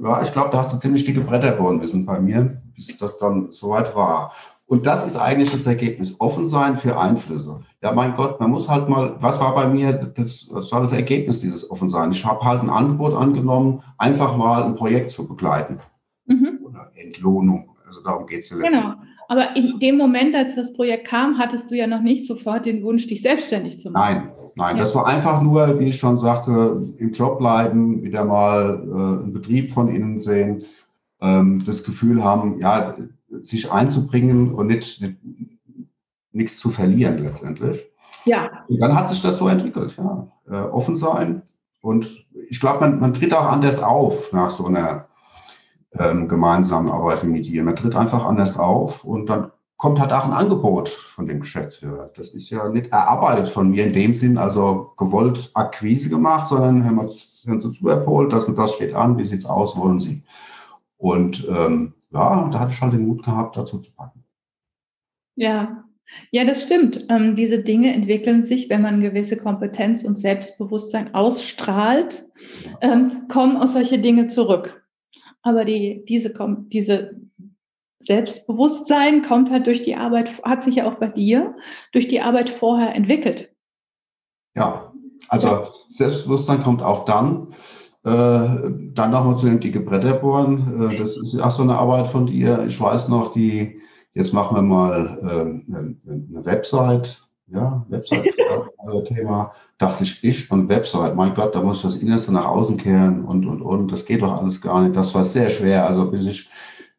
ja, 0.00 0.22
ich 0.22 0.32
glaube, 0.32 0.50
da 0.52 0.58
hast 0.58 0.72
du 0.72 0.78
ziemlich 0.78 1.04
dicke 1.04 1.22
Bretter 1.22 1.50
bohren 1.50 1.78
müssen 1.78 2.06
bei 2.06 2.20
mir, 2.20 2.62
bis 2.76 2.96
das 2.96 3.18
dann 3.18 3.50
soweit 3.50 3.96
war. 3.96 4.32
Und 4.68 4.84
das 4.84 5.06
ist 5.06 5.16
eigentlich 5.16 5.50
das 5.50 5.66
Ergebnis. 5.66 6.16
Offen 6.20 6.46
sein 6.46 6.76
für 6.76 7.00
Einflüsse. 7.00 7.60
Ja, 7.82 7.92
mein 7.92 8.12
Gott, 8.12 8.38
man 8.38 8.50
muss 8.50 8.68
halt 8.68 8.90
mal, 8.90 9.16
was 9.18 9.40
war 9.40 9.54
bei 9.54 9.66
mir, 9.66 9.94
das, 9.94 10.46
das 10.52 10.70
war 10.70 10.82
das 10.82 10.92
Ergebnis 10.92 11.40
dieses 11.40 11.70
Offensein. 11.70 12.10
Ich 12.12 12.22
habe 12.26 12.44
halt 12.44 12.62
ein 12.62 12.68
Angebot 12.68 13.14
angenommen, 13.14 13.82
einfach 13.96 14.36
mal 14.36 14.62
ein 14.64 14.74
Projekt 14.74 15.10
zu 15.10 15.26
begleiten. 15.26 15.80
Mhm. 16.26 16.58
Oder 16.62 16.90
Entlohnung. 16.94 17.70
Also 17.86 18.02
darum 18.02 18.26
geht 18.26 18.40
es 18.40 18.50
ja 18.50 18.58
letztendlich. 18.58 18.92
Genau. 18.92 19.02
Aber 19.30 19.56
in 19.56 19.78
dem 19.78 19.96
Moment, 19.96 20.34
als 20.34 20.54
das 20.54 20.74
Projekt 20.74 21.06
kam, 21.08 21.38
hattest 21.38 21.70
du 21.70 21.74
ja 21.74 21.86
noch 21.86 22.02
nicht 22.02 22.26
sofort 22.26 22.66
den 22.66 22.82
Wunsch, 22.82 23.06
dich 23.06 23.22
selbstständig 23.22 23.80
zu 23.80 23.90
machen. 23.90 24.16
Nein, 24.16 24.50
nein, 24.54 24.76
ja. 24.76 24.82
das 24.82 24.94
war 24.94 25.06
einfach 25.06 25.40
nur, 25.40 25.78
wie 25.78 25.88
ich 25.88 25.96
schon 25.96 26.18
sagte, 26.18 26.92
im 26.98 27.12
Job 27.12 27.38
bleiben, 27.38 28.02
wieder 28.02 28.24
mal 28.24 28.82
äh, 28.86 29.22
einen 29.22 29.32
Betrieb 29.32 29.72
von 29.72 29.88
innen 29.88 30.20
sehen, 30.20 30.62
ähm, 31.20 31.62
das 31.64 31.84
Gefühl 31.84 32.22
haben, 32.22 32.58
ja, 32.60 32.94
sich 33.42 33.70
einzubringen 33.70 34.54
und 34.54 34.68
nicht, 34.68 35.00
nicht 35.00 35.16
nichts 36.32 36.58
zu 36.58 36.70
verlieren 36.70 37.18
letztendlich. 37.18 37.84
Ja. 38.24 38.64
Und 38.68 38.80
dann 38.80 38.94
hat 38.94 39.08
sich 39.08 39.20
das 39.22 39.36
so 39.36 39.48
entwickelt, 39.48 39.96
ja. 39.96 40.28
Äh, 40.50 40.68
offen 40.68 40.96
sein. 40.96 41.42
Und 41.80 42.26
ich 42.48 42.60
glaube, 42.60 42.80
man, 42.80 43.00
man 43.00 43.14
tritt 43.14 43.34
auch 43.34 43.46
anders 43.46 43.82
auf 43.82 44.32
nach 44.32 44.50
so 44.50 44.66
einer 44.66 45.06
ähm, 45.92 46.28
gemeinsamen 46.28 46.90
Arbeit 46.90 47.24
mit 47.24 47.46
dir. 47.46 47.62
Man 47.62 47.76
tritt 47.76 47.94
einfach 47.94 48.24
anders 48.24 48.58
auf 48.58 49.04
und 49.04 49.26
dann 49.26 49.50
kommt 49.76 50.00
halt 50.00 50.12
auch 50.12 50.24
ein 50.24 50.32
Angebot 50.32 50.88
von 50.88 51.26
dem 51.26 51.40
Geschäftsführer. 51.40 52.10
Das 52.16 52.30
ist 52.30 52.50
ja 52.50 52.68
nicht 52.68 52.90
erarbeitet 52.90 53.48
von 53.48 53.70
mir 53.70 53.86
in 53.86 53.92
dem 53.92 54.12
Sinn, 54.12 54.36
also 54.36 54.92
gewollt 54.96 55.50
Akquise 55.54 56.10
gemacht, 56.10 56.48
sondern 56.48 56.84
hören 56.84 56.96
wir 56.96 57.08
hören 57.44 57.60
Sie 57.60 57.70
zu, 57.70 57.88
Herr 57.88 57.98
Pohl, 57.98 58.28
das 58.28 58.46
und 58.46 58.58
das 58.58 58.74
steht 58.74 58.94
an, 58.94 59.16
wie 59.18 59.24
sieht 59.24 59.38
es 59.38 59.46
aus, 59.46 59.76
wollen 59.76 60.00
Sie? 60.00 60.22
Und 60.96 61.46
ähm, 61.48 61.94
ja, 62.10 62.48
da 62.48 62.60
hatte 62.60 62.72
ich 62.72 62.80
halt 62.80 62.92
den 62.92 63.06
Mut 63.06 63.24
gehabt, 63.24 63.56
dazu 63.56 63.78
zu 63.78 63.92
packen. 63.94 64.24
Ja, 65.36 65.84
ja, 66.30 66.44
das 66.44 66.62
stimmt. 66.62 67.06
Ähm, 67.08 67.34
diese 67.34 67.60
Dinge 67.60 67.92
entwickeln 67.92 68.42
sich, 68.42 68.68
wenn 68.70 68.82
man 68.82 69.00
gewisse 69.00 69.36
Kompetenz 69.36 70.04
und 70.04 70.18
Selbstbewusstsein 70.18 71.14
ausstrahlt, 71.14 72.26
ähm, 72.80 73.28
kommen 73.28 73.56
aus 73.56 73.74
solche 73.74 73.98
Dinge 73.98 74.28
zurück. 74.28 74.82
Aber 75.42 75.64
die, 75.64 76.04
diese, 76.08 76.32
diese 76.72 77.20
Selbstbewusstsein 78.00 79.22
kommt 79.22 79.50
halt 79.50 79.66
durch 79.66 79.82
die 79.82 79.96
Arbeit, 79.96 80.42
hat 80.42 80.62
sich 80.62 80.76
ja 80.76 80.90
auch 80.90 80.96
bei 80.96 81.08
dir 81.08 81.56
durch 81.92 82.08
die 82.08 82.20
Arbeit 82.20 82.50
vorher 82.50 82.94
entwickelt. 82.94 83.50
Ja, 84.54 84.92
also 85.28 85.68
Selbstbewusstsein 85.88 86.62
kommt 86.62 86.82
auch 86.82 87.04
dann, 87.04 87.54
dann 88.02 89.10
nochmal 89.10 89.36
zu 89.36 89.46
den 89.46 89.60
dicke 89.60 89.80
Bretter 89.80 90.14
bohren. 90.14 90.90
Äh, 90.90 90.98
das 90.98 91.16
ist 91.16 91.38
auch 91.40 91.50
so 91.50 91.62
eine 91.62 91.76
Arbeit 91.76 92.06
von 92.06 92.26
dir. 92.26 92.64
Ich 92.66 92.80
weiß 92.80 93.08
noch, 93.08 93.32
die, 93.32 93.80
jetzt 94.14 94.32
machen 94.32 94.56
wir 94.56 94.62
mal 94.62 95.18
äh, 95.22 95.74
eine, 95.76 95.96
eine 96.06 96.44
Website. 96.44 97.24
Ja, 97.50 97.86
Website-Thema. 97.88 99.52
Dachte 99.78 100.04
ich, 100.04 100.22
ich 100.22 100.50
und 100.50 100.68
Website, 100.68 101.16
mein 101.16 101.32
Gott, 101.32 101.54
da 101.54 101.62
muss 101.62 101.78
ich 101.78 101.82
das 101.84 101.96
Innerste 101.96 102.30
nach 102.32 102.44
außen 102.44 102.76
kehren 102.76 103.24
und, 103.24 103.46
und, 103.46 103.62
und. 103.62 103.90
Das 103.90 104.04
geht 104.04 104.20
doch 104.20 104.38
alles 104.38 104.60
gar 104.60 104.82
nicht. 104.82 104.94
Das 104.94 105.14
war 105.14 105.24
sehr 105.24 105.48
schwer. 105.48 105.86
Also 105.86 106.10
bis 106.10 106.26
ich 106.26 106.50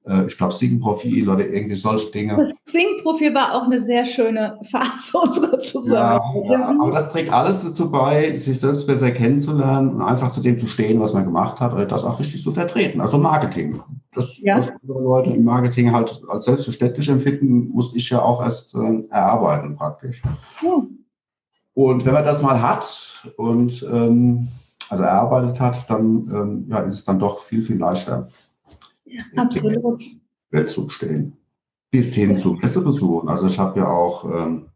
äh, 0.05 0.25
ich 0.25 0.37
glaube, 0.37 0.53
Sing-Profil 0.53 1.29
oder 1.29 1.47
irgendwie 1.47 1.75
solche 1.75 2.11
Dinge. 2.11 2.35
Das 2.35 2.73
Sing-Profil 2.73 3.33
war 3.33 3.53
auch 3.53 3.63
eine 3.63 3.81
sehr 3.81 4.05
schöne 4.05 4.59
Phase 4.71 5.17
unserer 5.17 5.59
Zusammenarbeit. 5.59 6.45
Ja, 6.45 6.59
ja, 6.59 6.75
aber 6.79 6.91
das 6.91 7.11
trägt 7.11 7.31
alles 7.31 7.63
dazu 7.63 7.91
bei, 7.91 8.35
sich 8.37 8.59
selbst 8.59 8.87
besser 8.87 9.11
kennenzulernen 9.11 9.95
und 9.95 10.01
einfach 10.01 10.31
zu 10.31 10.41
dem 10.41 10.59
zu 10.59 10.67
stehen, 10.67 10.99
was 10.99 11.13
man 11.13 11.25
gemacht 11.25 11.59
hat, 11.59 11.73
oder 11.73 11.85
das 11.85 12.03
auch 12.03 12.19
richtig 12.19 12.41
zu 12.41 12.51
vertreten. 12.51 13.01
Also 13.01 13.17
Marketing. 13.17 13.81
Das, 14.13 14.37
ja. 14.39 14.57
was 14.57 14.69
andere 14.69 15.01
Leute 15.01 15.29
im 15.31 15.43
Marketing 15.43 15.93
halt 15.93 16.21
als 16.27 16.45
selbstverständlich 16.45 17.07
empfinden, 17.09 17.69
musste 17.69 17.97
ich 17.97 18.09
ja 18.09 18.21
auch 18.21 18.41
erst 18.41 18.73
äh, 18.73 19.03
erarbeiten 19.09 19.75
praktisch. 19.75 20.21
Ja. 20.61 20.83
Und 21.75 22.05
wenn 22.05 22.13
man 22.13 22.25
das 22.25 22.41
mal 22.41 22.61
hat 22.61 23.23
und 23.37 23.87
ähm, 23.89 24.49
also 24.89 25.03
erarbeitet 25.03 25.59
hat, 25.61 25.89
dann 25.89 26.27
ähm, 26.33 26.65
ja, 26.69 26.79
ist 26.79 26.95
es 26.95 27.05
dann 27.05 27.19
doch 27.19 27.39
viel, 27.39 27.63
viel 27.63 27.77
leichter. 27.77 28.27
Absolut. 29.35 30.01
Welt 30.51 30.69
zu 30.69 30.89
stehen. 30.89 31.37
Bis 31.91 32.13
hin 32.13 32.37
zu 32.37 32.53
Messebesuchen. 32.53 33.29
Also 33.29 33.47
ich 33.47 33.57
habe 33.57 33.79
ja 33.79 33.87
auch, 33.87 34.25
ähm, 34.25 34.69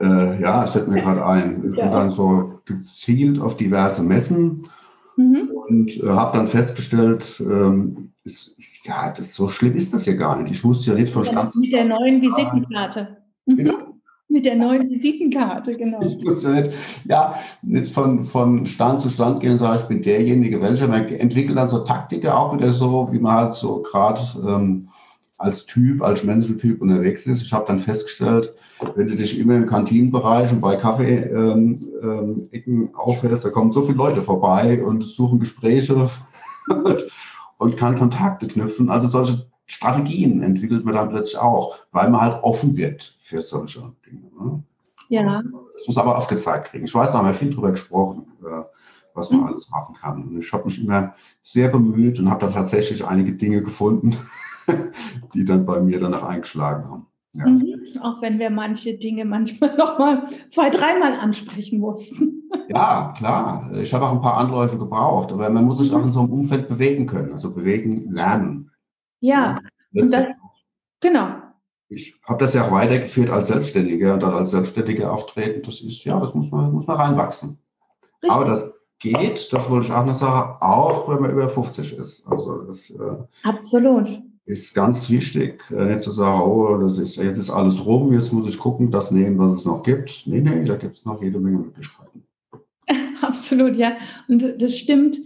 äh, 0.00 0.40
ja, 0.40 0.64
es 0.64 0.70
fällt 0.70 0.88
mir 0.88 1.00
gerade 1.00 1.24
ein, 1.26 1.56
ich 1.58 1.76
bin 1.76 1.90
dann 1.90 2.10
so 2.10 2.60
gezielt 2.64 3.38
auf 3.38 3.56
diverse 3.56 4.02
Messen 4.02 4.62
mhm. 5.16 5.50
und 5.68 6.02
äh, 6.02 6.08
habe 6.08 6.38
dann 6.38 6.46
festgestellt, 6.46 7.42
ähm, 7.44 8.12
ist, 8.24 8.56
ja, 8.84 9.10
das 9.10 9.34
so 9.34 9.48
schlimm 9.48 9.76
ist 9.76 9.92
das 9.92 10.06
ja 10.06 10.14
gar 10.14 10.40
nicht. 10.40 10.52
Ich 10.52 10.64
muss 10.64 10.86
ja 10.86 10.94
nicht 10.94 11.12
verstanden. 11.12 11.60
Mit 11.60 11.72
der 11.72 11.84
neuen 11.84 12.22
Visitenkarte. 12.22 13.18
Mhm. 13.46 13.97
Mit 14.30 14.44
der 14.44 14.56
neuen 14.56 14.90
Visitenkarte, 14.90 15.72
genau. 15.72 16.00
Ich 16.02 16.22
muss 16.22 16.42
ja 16.42 16.50
nicht, 16.50 16.72
ja, 17.04 17.34
nicht 17.62 17.92
von, 17.92 18.24
von 18.24 18.66
Stand 18.66 19.00
zu 19.00 19.08
Stand 19.08 19.40
gehen 19.40 19.56
sagen, 19.56 19.80
ich 19.80 19.88
bin 19.88 20.02
derjenige, 20.02 20.60
welcher. 20.60 20.86
Man 20.86 21.08
entwickelt 21.08 21.56
dann 21.56 21.68
so 21.68 21.78
Taktiken 21.78 22.28
auch 22.28 22.54
wieder 22.54 22.70
so, 22.70 23.08
wie 23.10 23.18
man 23.18 23.32
halt 23.32 23.54
so 23.54 23.80
gerade 23.80 24.20
ähm, 24.46 24.88
als 25.38 25.64
Typ, 25.64 26.02
als 26.02 26.24
Menschentyp 26.24 26.82
unterwegs 26.82 27.24
ist. 27.24 27.42
Ich 27.42 27.52
habe 27.52 27.64
dann 27.66 27.78
festgestellt, 27.78 28.52
wenn 28.96 29.06
du 29.06 29.14
dich 29.14 29.38
immer 29.38 29.56
im 29.56 29.66
Kantinenbereich 29.66 30.52
und 30.52 30.60
bei 30.60 30.76
Kaffee-Ecken 30.76 31.88
ähm, 32.02 32.48
ähm, 32.52 32.90
aufhältst, 32.94 33.44
da 33.44 33.50
kommen 33.50 33.72
so 33.72 33.82
viele 33.82 33.96
Leute 33.96 34.20
vorbei 34.20 34.84
und 34.84 35.06
suchen 35.06 35.38
Gespräche 35.38 36.10
und 37.58 37.76
kann 37.76 37.96
Kontakte 37.96 38.48
knüpfen. 38.48 38.90
Also 38.90 39.08
solche 39.08 39.46
Strategien 39.66 40.42
entwickelt 40.42 40.84
man 40.84 40.94
dann 40.94 41.10
plötzlich 41.10 41.40
auch, 41.40 41.78
weil 41.92 42.10
man 42.10 42.20
halt 42.20 42.42
offen 42.42 42.76
wird 42.76 43.17
für 43.28 43.42
solche 43.42 43.92
Dinge. 44.06 44.30
Ne? 44.40 44.62
Ja. 45.10 45.42
Das 45.76 45.86
muss 45.86 45.98
aber 45.98 46.16
aufgezeigt 46.16 46.68
kriegen. 46.68 46.84
Ich 46.84 46.94
weiß, 46.94 47.12
da 47.12 47.18
haben 47.18 47.26
wir 47.26 47.34
viel 47.34 47.52
drüber 47.52 47.70
gesprochen, 47.70 48.26
was 49.12 49.30
man 49.30 49.40
mhm. 49.40 49.46
alles 49.48 49.68
machen 49.70 49.94
kann. 49.94 50.24
Und 50.24 50.38
ich 50.38 50.50
habe 50.52 50.64
mich 50.64 50.82
immer 50.82 51.14
sehr 51.42 51.68
bemüht 51.68 52.18
und 52.18 52.30
habe 52.30 52.46
da 52.46 52.50
tatsächlich 52.50 53.04
einige 53.04 53.32
Dinge 53.32 53.62
gefunden, 53.62 54.16
die 55.34 55.44
dann 55.44 55.66
bei 55.66 55.78
mir 55.80 56.00
danach 56.00 56.22
eingeschlagen 56.22 56.90
haben. 56.90 57.06
Ja. 57.34 57.48
Mhm. 57.48 58.00
Auch 58.00 58.22
wenn 58.22 58.38
wir 58.38 58.48
manche 58.48 58.96
Dinge 58.96 59.26
manchmal 59.26 59.76
noch 59.78 59.98
mal 59.98 60.26
zwei, 60.50 60.70
dreimal 60.70 61.14
ansprechen 61.14 61.80
mussten. 61.80 62.34
Ja, 62.70 63.14
klar. 63.16 63.70
Ich 63.74 63.92
habe 63.94 64.06
auch 64.06 64.12
ein 64.12 64.20
paar 64.20 64.36
Anläufe 64.36 64.78
gebraucht, 64.78 65.32
aber 65.32 65.48
man 65.48 65.64
muss 65.64 65.78
sich 65.78 65.94
auch 65.94 66.02
in 66.02 66.12
so 66.12 66.20
einem 66.20 66.32
Umfeld 66.32 66.68
bewegen 66.68 67.06
können, 67.06 67.32
also 67.32 67.50
bewegen 67.50 68.10
lernen. 68.10 68.70
Ja, 69.20 69.58
ja 69.94 70.02
und 70.02 70.10
das, 70.10 70.26
genau, 71.00 71.28
ich 71.88 72.14
habe 72.24 72.38
das 72.38 72.54
ja 72.54 72.66
auch 72.66 72.72
weitergeführt 72.72 73.30
als 73.30 73.48
Selbstständiger 73.48 74.14
und 74.14 74.20
dann 74.22 74.34
als 74.34 74.50
Selbstständiger 74.50 75.12
auftreten. 75.12 75.62
Das 75.62 75.80
ist, 75.80 76.04
ja, 76.04 76.20
das 76.20 76.34
muss 76.34 76.50
man, 76.50 76.72
muss 76.72 76.86
man 76.86 76.96
reinwachsen. 76.96 77.58
Richtig. 78.22 78.30
Aber 78.30 78.44
das 78.44 78.78
geht, 78.98 79.52
das 79.52 79.70
wollte 79.70 79.86
ich 79.86 79.92
auch 79.92 80.04
noch 80.04 80.14
sagen, 80.14 80.56
auch 80.60 81.08
wenn 81.08 81.20
man 81.20 81.30
über 81.30 81.48
50 81.48 81.98
ist. 81.98 82.26
Also 82.26 82.62
das 82.62 82.90
äh, 82.90 83.16
Absolut. 83.44 84.08
ist 84.44 84.74
ganz 84.74 85.08
wichtig, 85.08 85.62
äh, 85.70 85.84
nicht 85.84 86.02
zu 86.02 86.12
sagen, 86.12 86.42
oh, 86.42 86.76
das 86.78 86.98
ist, 86.98 87.16
jetzt 87.16 87.38
ist 87.38 87.50
alles 87.50 87.84
rum, 87.86 88.12
jetzt 88.12 88.32
muss 88.32 88.48
ich 88.48 88.58
gucken, 88.58 88.90
das 88.90 89.10
nehmen, 89.10 89.38
was 89.38 89.52
es 89.52 89.64
noch 89.64 89.82
gibt. 89.82 90.26
Nee, 90.26 90.40
nee, 90.40 90.64
da 90.64 90.76
gibt 90.76 90.96
es 90.96 91.04
noch 91.04 91.22
jede 91.22 91.38
Menge 91.38 91.58
Möglichkeiten. 91.58 92.24
Absolut, 93.22 93.76
ja. 93.76 93.96
Und 94.28 94.60
das 94.60 94.76
stimmt. 94.76 95.18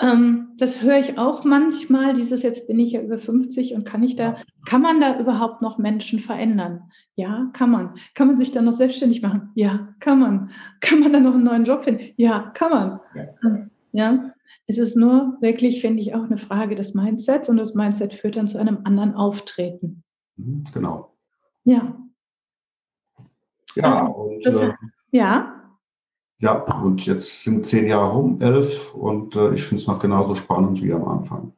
Ähm, 0.00 0.48
das 0.58 0.82
höre 0.82 0.98
ich 0.98 1.18
auch 1.18 1.44
manchmal, 1.44 2.14
dieses 2.14 2.42
jetzt 2.42 2.66
bin 2.66 2.78
ich 2.80 2.92
ja 2.92 3.00
über 3.00 3.18
50 3.18 3.74
und 3.74 3.84
kann 3.84 4.02
ich 4.02 4.16
da, 4.16 4.38
kann 4.66 4.82
man 4.82 5.00
da 5.00 5.18
überhaupt 5.20 5.62
noch 5.62 5.78
Menschen 5.78 6.18
verändern? 6.18 6.90
Ja, 7.14 7.50
kann 7.52 7.70
man. 7.70 7.94
Kann 8.14 8.26
man 8.26 8.36
sich 8.36 8.50
dann 8.50 8.64
noch 8.64 8.72
selbstständig 8.72 9.22
machen? 9.22 9.50
Ja, 9.54 9.94
kann 10.00 10.18
man. 10.18 10.50
Kann 10.80 11.00
man 11.00 11.12
dann 11.12 11.22
noch 11.22 11.34
einen 11.34 11.44
neuen 11.44 11.64
Job 11.64 11.84
finden? 11.84 12.12
Ja, 12.16 12.50
kann 12.54 12.70
man. 12.70 13.00
Ja. 13.14 13.68
ja. 13.92 14.30
Es 14.66 14.78
ist 14.78 14.96
nur 14.96 15.36
wirklich, 15.40 15.80
finde 15.80 16.00
ich, 16.00 16.14
auch 16.14 16.24
eine 16.24 16.38
Frage 16.38 16.74
des 16.74 16.94
Mindsets 16.94 17.48
und 17.48 17.58
das 17.58 17.74
Mindset 17.74 18.14
führt 18.14 18.36
dann 18.36 18.48
zu 18.48 18.58
einem 18.58 18.78
anderen 18.84 19.14
Auftreten. 19.14 20.02
Mhm, 20.36 20.64
genau. 20.72 21.14
Ja. 21.64 21.96
Ja, 23.76 23.84
also, 23.84 24.04
und, 24.12 24.46
das, 24.46 24.56
äh, 24.56 24.72
ja. 25.10 25.63
Ja, 26.38 26.54
und 26.82 27.06
jetzt 27.06 27.42
sind 27.42 27.66
zehn 27.66 27.86
Jahre 27.86 28.12
rum, 28.12 28.40
elf, 28.40 28.94
und 28.94 29.36
äh, 29.36 29.54
ich 29.54 29.62
finde 29.62 29.82
es 29.82 29.86
noch 29.86 29.98
genauso 29.98 30.34
spannend 30.34 30.82
wie 30.82 30.92
am 30.92 31.04
Anfang. 31.04 31.52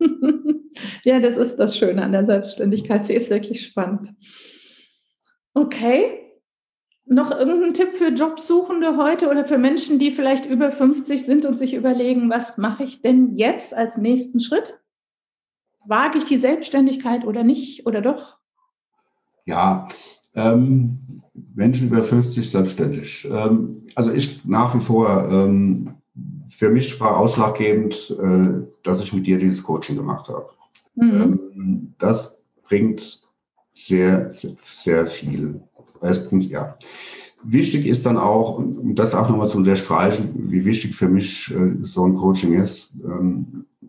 ja, 1.04 1.20
das 1.20 1.36
ist 1.36 1.56
das 1.56 1.76
Schöne 1.76 2.02
an 2.02 2.12
der 2.12 2.26
Selbstständigkeit. 2.26 3.06
Sie 3.06 3.14
ist 3.14 3.30
wirklich 3.30 3.62
spannend. 3.62 4.14
Okay. 5.54 6.24
Noch 7.10 7.30
irgendein 7.30 7.72
Tipp 7.72 7.96
für 7.96 8.08
Jobsuchende 8.08 8.98
heute 8.98 9.30
oder 9.30 9.46
für 9.46 9.56
Menschen, 9.56 9.98
die 9.98 10.10
vielleicht 10.10 10.44
über 10.44 10.72
50 10.72 11.24
sind 11.24 11.46
und 11.46 11.56
sich 11.56 11.72
überlegen, 11.72 12.28
was 12.28 12.58
mache 12.58 12.84
ich 12.84 13.00
denn 13.00 13.34
jetzt 13.34 13.72
als 13.72 13.96
nächsten 13.96 14.40
Schritt? 14.40 14.78
Wage 15.86 16.18
ich 16.18 16.24
die 16.24 16.36
Selbstständigkeit 16.36 17.24
oder 17.24 17.44
nicht 17.44 17.86
oder 17.86 18.02
doch? 18.02 18.36
Ja, 19.46 19.88
ähm, 20.34 21.22
Menschen 21.54 21.88
über 21.88 22.02
50 22.02 22.50
selbstständig. 22.50 23.28
Ähm, 23.30 23.82
also 23.94 24.12
ich 24.12 24.44
nach 24.44 24.74
wie 24.74 24.80
vor, 24.80 25.28
ähm, 25.30 25.90
für 26.56 26.70
mich 26.70 27.00
war 27.00 27.16
ausschlaggebend, 27.16 28.16
äh, 28.20 28.64
dass 28.82 29.02
ich 29.02 29.12
mit 29.12 29.26
dir 29.26 29.38
dieses 29.38 29.62
Coaching 29.62 29.96
gemacht 29.96 30.28
habe. 30.28 30.48
Mhm. 30.96 31.40
Ähm, 31.54 31.94
das 31.98 32.42
bringt 32.64 33.22
sehr, 33.74 34.32
sehr, 34.32 34.52
sehr 34.64 35.06
viel. 35.06 35.62
Es 36.00 36.28
bringt, 36.28 36.44
ja. 36.44 36.76
Wichtig 37.44 37.86
ist 37.86 38.04
dann 38.04 38.16
auch, 38.16 38.58
um 38.58 38.96
das 38.96 39.14
auch 39.14 39.28
nochmal 39.28 39.48
zu 39.48 39.58
unterstreichen, 39.58 40.50
wie 40.50 40.64
wichtig 40.64 40.96
für 40.96 41.08
mich 41.08 41.54
äh, 41.54 41.76
so 41.82 42.04
ein 42.04 42.16
Coaching 42.16 42.60
ist, 42.60 42.90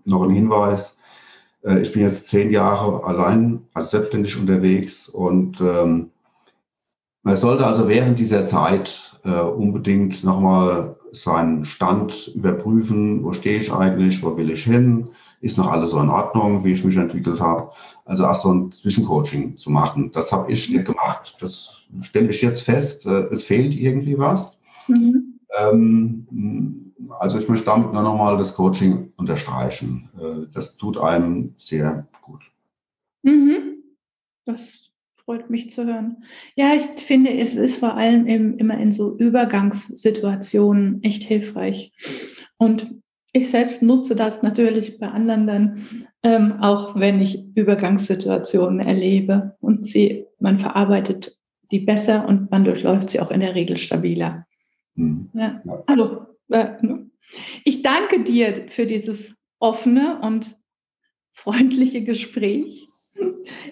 noch 0.05 0.23
ein 0.23 0.29
Hinweis. 0.29 0.99
Äh, 1.63 1.81
ich 1.81 1.91
bin 1.91 2.03
jetzt 2.03 2.27
zehn 2.27 2.51
Jahre 2.51 3.03
allein 3.03 3.61
als 3.73 3.91
selbstständig 3.91 4.37
unterwegs 4.37 5.09
und 5.09 5.61
man 7.23 7.35
sollte 7.35 7.65
also 7.65 7.87
während 7.87 8.19
dieser 8.19 8.45
Zeit 8.45 9.19
äh, 9.23 9.41
unbedingt 9.41 10.23
nochmal 10.23 10.95
seinen 11.11 11.65
Stand 11.65 12.27
überprüfen, 12.35 13.23
wo 13.23 13.33
stehe 13.33 13.59
ich 13.59 13.73
eigentlich, 13.73 14.23
wo 14.23 14.37
will 14.37 14.51
ich 14.51 14.63
hin, 14.63 15.09
ist 15.41 15.57
noch 15.57 15.71
alles 15.71 15.91
so 15.91 15.99
in 15.99 16.09
Ordnung, 16.09 16.63
wie 16.63 16.71
ich 16.73 16.83
mich 16.83 16.97
entwickelt 16.97 17.39
habe. 17.39 17.71
Also 18.05 18.27
auch 18.27 18.35
so 18.35 18.53
ein 18.53 18.71
Zwischencoaching 18.71 19.57
zu 19.57 19.69
machen. 19.69 20.11
Das 20.11 20.31
habe 20.31 20.51
ich 20.51 20.69
nicht 20.69 20.85
gemacht. 20.85 21.37
Das 21.39 21.81
stelle 22.01 22.29
ich 22.29 22.41
jetzt 22.41 22.61
fest, 22.61 23.05
äh, 23.05 23.27
es 23.31 23.43
fehlt 23.43 23.75
irgendwie 23.75 24.17
was. 24.17 24.59
Mhm. 24.87 25.39
Ähm, 25.57 26.93
also 27.19 27.37
ich 27.37 27.47
möchte 27.49 27.65
damit 27.65 27.93
nur 27.93 28.03
nochmal 28.03 28.37
das 28.37 28.53
Coaching 28.53 29.13
unterstreichen. 29.17 30.09
Äh, 30.19 30.47
das 30.53 30.77
tut 30.77 30.97
einem 30.97 31.55
sehr 31.57 32.07
gut. 32.21 32.43
Mhm. 33.23 33.83
Das 34.45 34.88
freut 35.29 35.51
mich 35.51 35.69
zu 35.69 35.85
hören. 35.85 36.23
Ja, 36.55 36.73
ich 36.73 37.03
finde, 37.03 37.31
es 37.37 37.55
ist 37.55 37.77
vor 37.77 37.95
allem 37.95 38.25
im, 38.25 38.57
immer 38.57 38.79
in 38.79 38.91
so 38.91 39.15
Übergangssituationen 39.15 41.03
echt 41.03 41.21
hilfreich. 41.21 41.91
Und 42.57 42.95
ich 43.31 43.51
selbst 43.51 43.83
nutze 43.83 44.15
das 44.15 44.41
natürlich 44.41 44.97
bei 44.97 45.07
anderen 45.07 45.45
dann, 45.45 46.07
ähm, 46.23 46.53
auch 46.61 46.99
wenn 46.99 47.21
ich 47.21 47.45
Übergangssituationen 47.53 48.79
erlebe 48.79 49.55
und 49.61 49.85
sie, 49.85 50.25
man 50.39 50.59
verarbeitet 50.59 51.37
die 51.69 51.81
besser 51.81 52.27
und 52.27 52.49
man 52.49 52.63
durchläuft 52.63 53.11
sie 53.11 53.19
auch 53.19 53.29
in 53.29 53.41
der 53.41 53.53
Regel 53.53 53.77
stabiler. 53.77 54.47
Mhm. 54.95 55.29
Ja. 55.35 55.61
Also, 55.85 56.25
äh, 56.47 56.69
ich 57.65 57.83
danke 57.83 58.23
dir 58.23 58.65
für 58.69 58.87
dieses 58.87 59.35
offene 59.59 60.21
und 60.21 60.57
freundliche 61.33 62.03
Gespräch. 62.03 62.87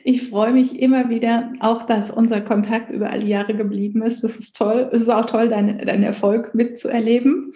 Ich 0.04 0.30
freue 0.30 0.54
mich 0.54 0.80
immer 0.80 1.10
wieder, 1.10 1.54
auch 1.60 1.84
dass 1.84 2.10
unser 2.10 2.41
Kontakt 2.41 2.91
über 2.91 3.10
all 3.10 3.19
die 3.19 3.30
Jahre 3.30 3.56
geblieben 3.56 4.02
ist. 4.02 4.23
Das 4.23 4.38
ist 4.38 4.56
toll. 4.56 4.89
Es 4.91 5.04
ist 5.04 5.10
auch 5.10 5.26
toll, 5.26 5.50
deinen 5.50 5.86
dein 5.86 6.04
Erfolg 6.04 6.56
mitzuerleben. 6.56 7.54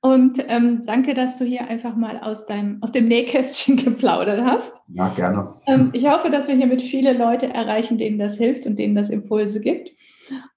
Und 0.00 0.42
ähm, 0.48 0.80
danke, 0.86 1.14
dass 1.14 1.38
du 1.38 1.44
hier 1.44 1.68
einfach 1.68 1.96
mal 1.96 2.18
aus, 2.18 2.46
deinem, 2.46 2.82
aus 2.82 2.92
dem 2.92 3.08
Nähkästchen 3.08 3.76
geplaudert 3.84 4.40
hast. 4.42 4.72
Ja, 4.88 5.08
gerne. 5.10 5.54
Ähm, 5.66 5.90
ich 5.92 6.08
hoffe, 6.08 6.30
dass 6.30 6.48
wir 6.48 6.54
hiermit 6.54 6.82
viele 6.82 7.12
Leute 7.12 7.52
erreichen, 7.52 7.98
denen 7.98 8.18
das 8.18 8.38
hilft 8.38 8.66
und 8.66 8.78
denen 8.78 8.94
das 8.94 9.10
Impulse 9.10 9.60
gibt. 9.60 9.90